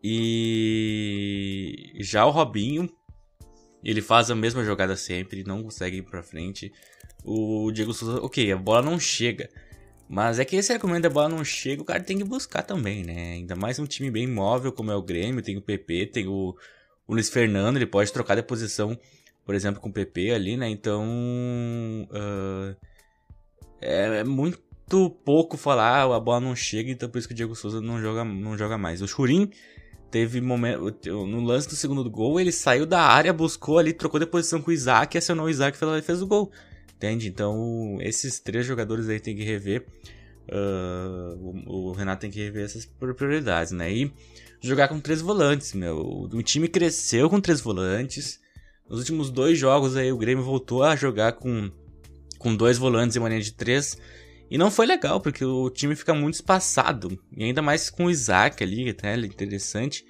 E 0.00 1.94
já 1.98 2.24
o 2.24 2.30
Robinho, 2.30 2.88
ele 3.82 4.00
faz 4.00 4.30
a 4.30 4.36
mesma 4.36 4.62
jogada 4.62 4.94
sempre, 4.94 5.42
não 5.42 5.64
consegue 5.64 5.96
ir 5.96 6.02
pra 6.02 6.22
frente. 6.22 6.72
O 7.24 7.68
Diego 7.72 7.92
Souza, 7.92 8.20
ok, 8.22 8.52
a 8.52 8.56
bola 8.56 8.82
não 8.82 9.00
chega. 9.00 9.50
Mas 10.08 10.38
é 10.38 10.44
que 10.44 10.54
esse 10.54 10.72
argumento 10.72 11.02
da 11.02 11.10
bola 11.10 11.28
não 11.28 11.44
chega, 11.44 11.82
o 11.82 11.84
cara 11.84 12.04
tem 12.04 12.18
que 12.18 12.24
buscar 12.24 12.62
também, 12.62 13.02
né? 13.02 13.32
Ainda 13.32 13.56
mais 13.56 13.80
um 13.80 13.86
time 13.86 14.12
bem 14.12 14.28
móvel 14.28 14.70
como 14.70 14.92
é 14.92 14.94
o 14.94 15.02
Grêmio, 15.02 15.42
tem 15.42 15.56
o 15.56 15.62
PP, 15.62 16.06
tem 16.06 16.28
o, 16.28 16.54
o 17.04 17.14
Luiz 17.14 17.28
Fernando, 17.28 17.78
ele 17.78 17.86
pode 17.86 18.12
trocar 18.12 18.36
de 18.36 18.44
posição 18.44 18.96
por 19.44 19.54
exemplo, 19.54 19.80
com 19.80 19.88
o 19.88 19.92
PP 19.92 20.32
ali, 20.32 20.56
né? 20.56 20.68
Então. 20.68 21.04
Uh, 22.10 22.76
é, 23.80 24.20
é, 24.20 24.24
muito 24.24 24.60
pouco 25.24 25.56
falar, 25.56 26.02
a 26.02 26.20
bola 26.20 26.40
não 26.40 26.54
chega, 26.54 26.90
então 26.90 27.08
por 27.08 27.18
isso 27.18 27.26
que 27.26 27.34
o 27.34 27.36
Diego 27.36 27.54
Souza 27.56 27.80
não 27.80 28.00
joga, 28.00 28.24
não 28.24 28.56
joga 28.56 28.78
mais. 28.78 29.02
O 29.02 29.08
Churin 29.08 29.50
teve 30.10 30.40
momento. 30.40 30.94
No 31.26 31.40
lance 31.40 31.68
do 31.68 31.74
segundo 31.74 32.08
gol, 32.08 32.38
ele 32.38 32.52
saiu 32.52 32.86
da 32.86 33.00
área, 33.00 33.32
buscou 33.32 33.78
ali, 33.78 33.92
trocou 33.92 34.20
de 34.20 34.26
posição 34.26 34.60
com 34.60 34.70
o 34.70 34.74
Isaac, 34.74 35.16
acionou 35.16 35.46
o 35.46 35.50
Isaac 35.50 35.76
e 35.76 36.02
fez 36.02 36.22
o 36.22 36.26
gol. 36.26 36.52
Entende? 36.94 37.28
Então, 37.28 37.96
esses 38.00 38.38
três 38.38 38.64
jogadores 38.64 39.08
aí 39.08 39.18
tem 39.18 39.34
que 39.34 39.42
rever. 39.42 39.84
Uh, 40.48 41.64
o, 41.66 41.88
o, 41.88 41.92
Renato 41.92 42.20
tem 42.20 42.30
que 42.30 42.40
rever 42.40 42.64
essas 42.64 42.84
prioridades, 42.84 43.72
né? 43.72 43.92
E 43.92 44.12
jogar 44.60 44.88
com 44.88 45.00
três 45.00 45.20
volantes, 45.20 45.72
meu. 45.72 45.98
O 45.98 46.42
time 46.42 46.68
cresceu 46.68 47.28
com 47.30 47.40
três 47.40 47.60
volantes. 47.60 48.41
Nos 48.92 49.00
últimos 49.00 49.30
dois 49.30 49.58
jogos 49.58 49.96
aí 49.96 50.12
o 50.12 50.18
Grêmio 50.18 50.44
voltou 50.44 50.82
a 50.82 50.94
jogar 50.94 51.32
com, 51.32 51.70
com 52.38 52.54
dois 52.54 52.76
volantes 52.76 53.16
em 53.16 53.20
maneira 53.20 53.42
de 53.42 53.54
três. 53.54 53.96
E 54.50 54.58
não 54.58 54.70
foi 54.70 54.84
legal, 54.84 55.18
porque 55.18 55.42
o 55.42 55.70
time 55.70 55.96
fica 55.96 56.12
muito 56.12 56.34
espaçado. 56.34 57.18
E 57.34 57.42
ainda 57.42 57.62
mais 57.62 57.88
com 57.88 58.04
o 58.04 58.10
Isaac 58.10 58.62
ali, 58.62 58.90
até 58.90 59.14
ele 59.14 59.28
é 59.28 59.30
interessante. 59.30 60.04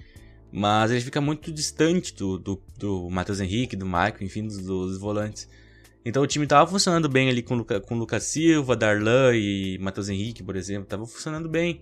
Mas 0.51 0.91
ele 0.91 0.99
fica 0.99 1.21
muito 1.21 1.49
distante 1.49 2.13
do, 2.13 2.37
do, 2.37 2.61
do 2.77 3.09
Matheus 3.09 3.39
Henrique, 3.39 3.77
do 3.77 3.85
Michael, 3.85 4.17
enfim, 4.19 4.45
dos, 4.45 4.57
dos, 4.57 4.97
volantes. 4.97 5.47
Então 6.03 6.21
o 6.21 6.27
time 6.27 6.45
tava 6.45 6.69
funcionando 6.69 7.07
bem 7.07 7.29
ali 7.29 7.41
com, 7.41 7.63
com 7.63 7.97
Lucas 7.97 8.25
Silva, 8.25 8.75
Darlan 8.75 9.33
e 9.33 9.77
Matheus 9.77 10.09
Henrique, 10.09 10.43
por 10.43 10.57
exemplo. 10.57 10.85
Tava 10.85 11.07
funcionando 11.07 11.47
bem. 11.47 11.81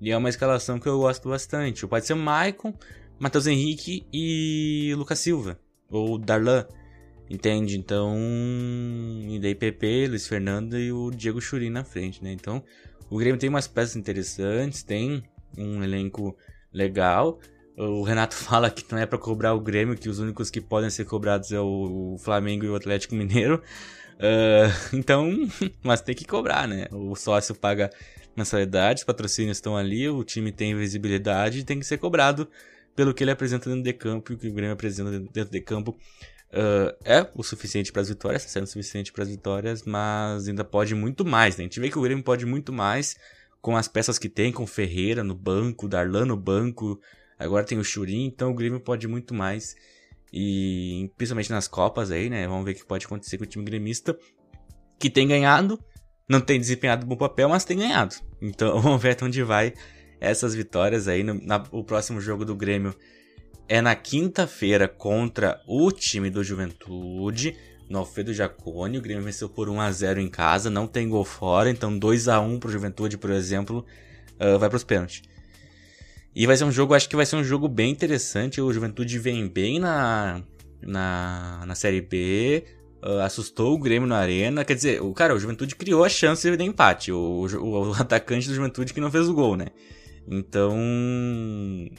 E 0.00 0.10
é 0.10 0.16
uma 0.16 0.28
escalação 0.28 0.80
que 0.80 0.88
eu 0.88 0.98
gosto 0.98 1.28
bastante. 1.28 1.86
Pode 1.86 2.04
ser 2.04 2.14
o 2.14 2.16
Maicon, 2.16 2.76
Matheus 3.16 3.46
Henrique 3.46 4.04
e 4.12 4.92
Lucas 4.96 5.20
Silva 5.20 5.56
ou 5.92 6.18
Darlan, 6.18 6.66
entende? 7.30 7.78
Então, 7.78 8.18
e 9.28 9.38
daí 9.38 9.54
PP, 9.54 10.08
Luiz 10.08 10.26
Fernando 10.26 10.78
e 10.78 10.90
o 10.90 11.10
Diego 11.10 11.40
Churin 11.40 11.70
na 11.70 11.84
frente, 11.84 12.24
né? 12.24 12.32
Então, 12.32 12.64
o 13.10 13.18
Grêmio 13.18 13.38
tem 13.38 13.48
umas 13.48 13.68
peças 13.68 13.94
interessantes, 13.94 14.82
tem 14.82 15.22
um 15.56 15.84
elenco 15.84 16.36
legal, 16.72 17.38
O 17.76 18.02
Renato 18.02 18.34
fala 18.36 18.70
que 18.70 18.84
não 18.90 18.98
é 18.98 19.06
para 19.06 19.18
cobrar 19.18 19.54
o 19.54 19.60
Grêmio, 19.60 19.96
que 19.96 20.08
os 20.08 20.18
únicos 20.18 20.50
que 20.50 20.60
podem 20.60 20.90
ser 20.90 21.04
cobrados 21.04 21.52
é 21.52 21.60
o 21.60 22.16
Flamengo 22.18 22.64
e 22.64 22.68
o 22.68 22.74
Atlético 22.74 23.14
Mineiro. 23.14 23.62
Uh, 24.14 24.72
então, 24.96 25.30
mas 25.82 26.00
tem 26.00 26.14
que 26.14 26.24
cobrar, 26.24 26.66
né? 26.66 26.86
O 26.90 27.14
sócio 27.14 27.54
paga 27.54 27.90
mensalidade, 28.36 29.00
os 29.00 29.04
patrocínios 29.04 29.58
estão 29.58 29.76
ali, 29.76 30.08
o 30.08 30.24
time 30.24 30.50
tem 30.50 30.74
visibilidade 30.74 31.58
e 31.58 31.64
tem 31.64 31.78
que 31.78 31.84
ser 31.84 31.98
cobrado 31.98 32.48
pelo 32.94 33.14
que 33.14 33.24
ele 33.24 33.30
apresenta 33.30 33.68
dentro 33.68 33.82
de 33.82 33.92
campo 33.92 34.32
e 34.32 34.34
o 34.34 34.38
que 34.38 34.48
o 34.48 34.52
Grêmio 34.52 34.72
apresenta 34.72 35.10
dentro 35.10 35.50
de 35.50 35.60
campo. 35.60 35.96
Uh, 36.52 36.92
é 37.02 37.30
o 37.34 37.42
suficiente 37.42 37.90
para 37.90 38.02
as 38.02 38.10
vitórias, 38.10 38.42
está 38.42 38.52
sendo 38.52 38.66
suficiente 38.66 39.10
para 39.10 39.22
as 39.22 39.30
vitórias, 39.30 39.84
mas 39.84 40.48
ainda 40.48 40.62
pode 40.62 40.94
muito 40.94 41.24
mais. 41.24 41.56
Né? 41.56 41.64
A 41.64 41.66
gente 41.66 41.80
vê 41.80 41.88
que 41.88 41.98
o 41.98 42.02
Grêmio 42.02 42.22
pode 42.22 42.44
muito 42.44 42.72
mais 42.72 43.16
com 43.62 43.76
as 43.76 43.88
peças 43.88 44.18
que 44.18 44.28
tem, 44.28 44.52
com 44.52 44.66
Ferreira 44.66 45.24
no 45.24 45.34
banco, 45.34 45.88
Darlan 45.88 46.26
no 46.26 46.36
banco, 46.36 47.00
agora 47.38 47.64
tem 47.64 47.78
o 47.78 47.84
Churin, 47.84 48.26
então 48.26 48.50
o 48.50 48.54
Grêmio 48.54 48.80
pode 48.80 49.08
muito 49.08 49.32
mais. 49.32 49.74
E 50.32 51.10
principalmente 51.16 51.50
nas 51.50 51.68
Copas 51.68 52.10
aí, 52.10 52.28
né? 52.28 52.46
Vamos 52.48 52.64
ver 52.64 52.72
o 52.72 52.74
que 52.74 52.84
pode 52.84 53.06
acontecer 53.06 53.38
com 53.38 53.44
o 53.44 53.46
time 53.46 53.64
gremista, 53.64 54.18
que 54.98 55.08
tem 55.08 55.28
ganhado, 55.28 55.78
não 56.28 56.40
tem 56.40 56.58
desempenhado 56.58 57.06
bom 57.06 57.16
papel, 57.16 57.48
mas 57.48 57.64
tem 57.64 57.78
ganhado. 57.78 58.16
Então 58.40 58.78
vamos 58.80 59.00
ver 59.00 59.10
até 59.10 59.24
onde 59.24 59.42
vai 59.42 59.72
essas 60.22 60.54
vitórias 60.54 61.08
aí. 61.08 61.22
No, 61.22 61.34
na, 61.34 61.62
o 61.72 61.82
próximo 61.82 62.20
jogo 62.20 62.44
do 62.44 62.54
Grêmio 62.54 62.94
é 63.68 63.80
na 63.80 63.94
quinta-feira 63.94 64.86
contra 64.86 65.60
o 65.66 65.90
time 65.90 66.30
do 66.30 66.44
Juventude, 66.44 67.56
no 67.88 67.98
Alfredo 67.98 68.32
Jacone. 68.32 68.98
O 68.98 69.02
Grêmio 69.02 69.24
venceu 69.24 69.48
por 69.48 69.68
1 69.68 69.80
a 69.80 69.90
0 69.90 70.20
em 70.20 70.28
casa, 70.28 70.70
não 70.70 70.86
tem 70.86 71.08
gol 71.08 71.24
fora, 71.24 71.68
então 71.68 71.98
2 71.98 72.28
a 72.28 72.40
1 72.40 72.60
pro 72.60 72.70
Juventude, 72.70 73.18
por 73.18 73.30
exemplo, 73.30 73.84
uh, 74.40 74.58
vai 74.58 74.70
pros 74.70 74.84
pênaltis. 74.84 75.22
E 76.34 76.46
vai 76.46 76.56
ser 76.56 76.64
um 76.64 76.72
jogo, 76.72 76.94
acho 76.94 77.08
que 77.08 77.16
vai 77.16 77.26
ser 77.26 77.36
um 77.36 77.44
jogo 77.44 77.68
bem 77.68 77.90
interessante. 77.90 78.60
O 78.60 78.72
Juventude 78.72 79.18
vem 79.18 79.46
bem 79.48 79.78
na, 79.78 80.40
na, 80.80 81.64
na 81.66 81.74
Série 81.74 82.00
B, 82.00 82.64
uh, 83.04 83.20
assustou 83.20 83.74
o 83.74 83.78
Grêmio 83.78 84.08
na 84.08 84.18
arena. 84.18 84.64
Quer 84.64 84.74
dizer, 84.74 85.02
o 85.02 85.12
cara, 85.12 85.34
o 85.34 85.38
Juventude 85.38 85.74
criou 85.74 86.04
a 86.04 86.08
chance 86.08 86.56
de 86.56 86.64
empate. 86.64 87.12
O, 87.12 87.46
o, 87.46 87.90
o 87.90 87.92
atacante 87.94 88.48
do 88.48 88.54
Juventude 88.54 88.94
que 88.94 89.00
não 89.00 89.10
fez 89.10 89.28
o 89.28 89.34
gol, 89.34 89.56
né? 89.56 89.66
Então, 90.26 90.78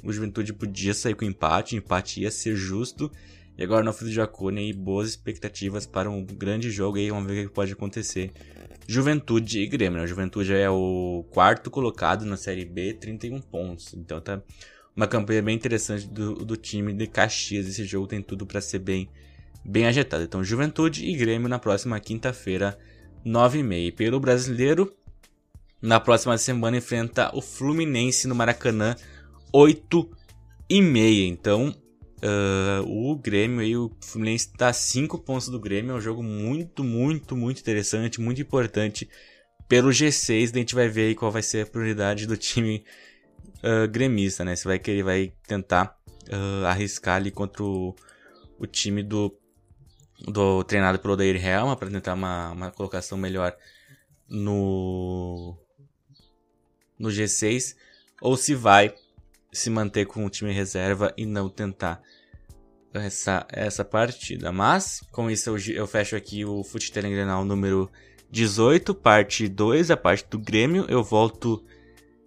o 0.03 0.11
Juventude 0.11 0.53
podia 0.53 0.93
sair 0.93 1.13
com 1.13 1.25
empate, 1.25 1.75
o 1.75 1.77
empate 1.77 2.21
ia 2.21 2.31
ser 2.31 2.55
justo. 2.55 3.11
E 3.57 3.63
agora 3.63 3.83
no 3.83 3.93
de 3.93 4.11
Jacone 4.11 4.59
aí, 4.61 4.73
boas 4.73 5.09
expectativas 5.09 5.85
para 5.85 6.09
um 6.09 6.25
grande 6.25 6.71
jogo 6.71 6.97
aí, 6.97 7.09
vamos 7.09 7.31
ver 7.31 7.45
o 7.45 7.49
que 7.49 7.53
pode 7.53 7.73
acontecer. 7.73 8.31
Juventude 8.87 9.59
e 9.59 9.67
Grêmio, 9.67 9.99
né? 9.99 10.07
Juventude 10.07 10.53
é 10.53 10.69
o 10.69 11.25
quarto 11.29 11.69
colocado 11.69 12.25
na 12.25 12.35
Série 12.35 12.65
B, 12.65 12.93
31 12.93 13.39
pontos. 13.41 13.93
Então 13.93 14.19
tá 14.19 14.41
uma 14.95 15.07
campanha 15.07 15.41
bem 15.41 15.55
interessante 15.55 16.07
do, 16.07 16.45
do 16.45 16.57
time 16.57 16.93
de 16.93 17.07
Caxias. 17.07 17.67
Esse 17.67 17.85
jogo 17.85 18.07
tem 18.07 18.21
tudo 18.21 18.45
para 18.45 18.59
ser 18.59 18.79
bem, 18.79 19.09
bem 19.63 19.85
agitado. 19.85 20.23
Então, 20.23 20.43
Juventude 20.43 21.05
e 21.05 21.15
Grêmio 21.15 21.47
na 21.47 21.59
próxima 21.59 21.99
quinta-feira, 21.99 22.77
9h30. 23.25 23.95
Pelo 23.95 24.19
brasileiro, 24.19 24.93
na 25.83 25.99
próxima 25.99 26.37
semana 26.37 26.77
enfrenta 26.77 27.29
o 27.35 27.41
Fluminense 27.41 28.25
no 28.25 28.33
Maracanã, 28.33 28.95
8 29.51 30.09
e 30.69 30.81
meia. 30.81 31.27
Então, 31.27 31.75
uh, 32.23 32.87
o 32.87 33.17
Grêmio 33.17 33.61
e 33.61 33.75
o 33.75 33.91
Fluminense 33.99 34.47
está 34.47 34.69
a 34.69 34.73
5 34.73 35.19
pontos 35.19 35.49
do 35.49 35.59
Grêmio. 35.59 35.91
É 35.91 35.95
um 35.95 36.01
jogo 36.01 36.23
muito, 36.23 36.85
muito, 36.85 37.35
muito 37.35 37.59
interessante, 37.59 38.21
muito 38.21 38.41
importante 38.41 39.09
pelo 39.67 39.89
G6. 39.89 40.53
A 40.53 40.57
gente 40.57 40.73
vai 40.73 40.87
ver 40.87 41.07
aí 41.07 41.15
qual 41.15 41.29
vai 41.29 41.43
ser 41.43 41.65
a 41.65 41.69
prioridade 41.69 42.25
do 42.25 42.37
time 42.37 42.85
uh, 43.57 43.85
gremista, 43.89 44.45
né? 44.45 44.55
Se 44.55 44.63
vai 44.63 44.79
querer, 44.79 45.03
vai 45.03 45.33
tentar 45.45 45.97
uh, 46.29 46.65
arriscar 46.65 47.17
ali 47.17 47.29
contra 47.29 47.61
o, 47.61 47.93
o 48.57 48.65
time 48.65 49.03
do, 49.03 49.37
do 50.29 50.63
treinado 50.63 50.97
pelo 50.97 51.15
Odair 51.15 51.45
Helma 51.45 51.75
para 51.75 51.89
tentar 51.89 52.13
uma, 52.13 52.51
uma 52.51 52.71
colocação 52.71 53.17
melhor 53.17 53.53
no 54.29 55.57
no 56.97 57.09
G6 57.09 57.75
ou 58.21 58.37
se 58.37 58.55
vai 58.55 58.93
se 59.51 59.69
manter 59.69 60.05
com 60.05 60.25
o 60.25 60.29
time 60.29 60.51
reserva 60.51 61.13
e 61.15 61.25
não 61.25 61.49
tentar 61.49 62.01
essa, 62.93 63.45
essa 63.49 63.83
partida. 63.85 64.51
Mas, 64.51 65.01
com 65.11 65.29
isso, 65.29 65.49
eu, 65.49 65.57
eu 65.75 65.87
fecho 65.87 66.15
aqui 66.15 66.45
o 66.45 66.63
Futsal 66.63 67.03
Grenal 67.03 67.43
número 67.45 67.89
18, 68.31 68.93
parte 68.95 69.47
2, 69.47 69.91
a 69.91 69.97
parte 69.97 70.25
do 70.29 70.39
Grêmio. 70.39 70.85
Eu 70.89 71.03
volto 71.03 71.63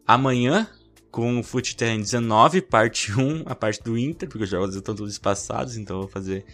amanhã 0.06 0.68
com 1.10 1.40
o 1.40 1.42
Futsal 1.42 1.96
19, 1.96 2.62
parte 2.62 3.12
1, 3.12 3.44
a 3.46 3.54
parte 3.54 3.82
do 3.82 3.98
Inter, 3.98 4.28
porque 4.28 4.44
os 4.44 4.50
jogos 4.50 4.74
estão 4.74 4.94
todos 4.94 5.12
espaçados, 5.12 5.76
então 5.76 5.96
eu 5.96 6.02
vou 6.02 6.10
fazer 6.10 6.44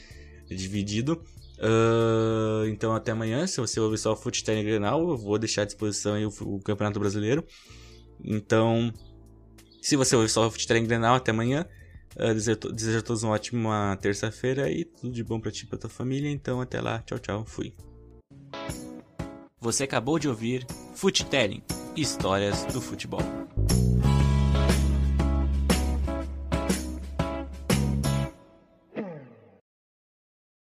dividido. 0.49 1.23
Uh, 1.59 2.67
então 2.67 2.95
até 2.95 3.13
amanhã, 3.13 3.47
se 3.47 3.61
você 3.61 3.79
ouvir 3.79 3.99
só 3.99 4.13
o 4.13 4.17
Futsal 4.17 4.57
Grenal, 4.63 5.09
eu 5.09 5.17
vou 5.17 5.39
deixar 5.39 5.63
à 5.63 5.65
disposição 5.65 6.17
o, 6.25 6.57
o 6.57 6.61
Campeonato 6.61 6.99
Brasileiro. 6.99 7.45
Então, 8.25 8.93
se 9.81 9.97
você 9.97 10.15
ouve 10.15 10.29
só 10.29 10.47
o 10.47 10.51
Futebol 10.51 10.83
Grenal, 10.83 11.17
até 11.17 11.31
amanhã. 11.31 11.67
Uh, 12.15 12.35
desejo, 12.35 12.59
desejo 12.73 12.99
a 12.99 13.03
todos 13.03 13.23
uma 13.23 13.33
ótima 13.33 13.99
terça-feira 14.01 14.71
e 14.71 14.85
tudo 14.85 15.13
de 15.13 15.25
bom 15.25 15.41
pra 15.41 15.51
ti 15.51 15.65
e 15.65 15.67
pra 15.67 15.79
tua 15.79 15.91
família. 15.91 16.31
Então, 16.31 16.61
até 16.61 16.81
lá. 16.81 17.01
Tchau, 17.01 17.19
tchau. 17.19 17.45
Fui. 17.45 17.73
Você 19.61 19.85
acabou 19.85 20.19
de 20.19 20.29
ouvir 20.29 20.67
Futelling 20.95 21.63
Histórias 21.97 22.65
do 22.67 22.81
Futebol. 22.81 23.23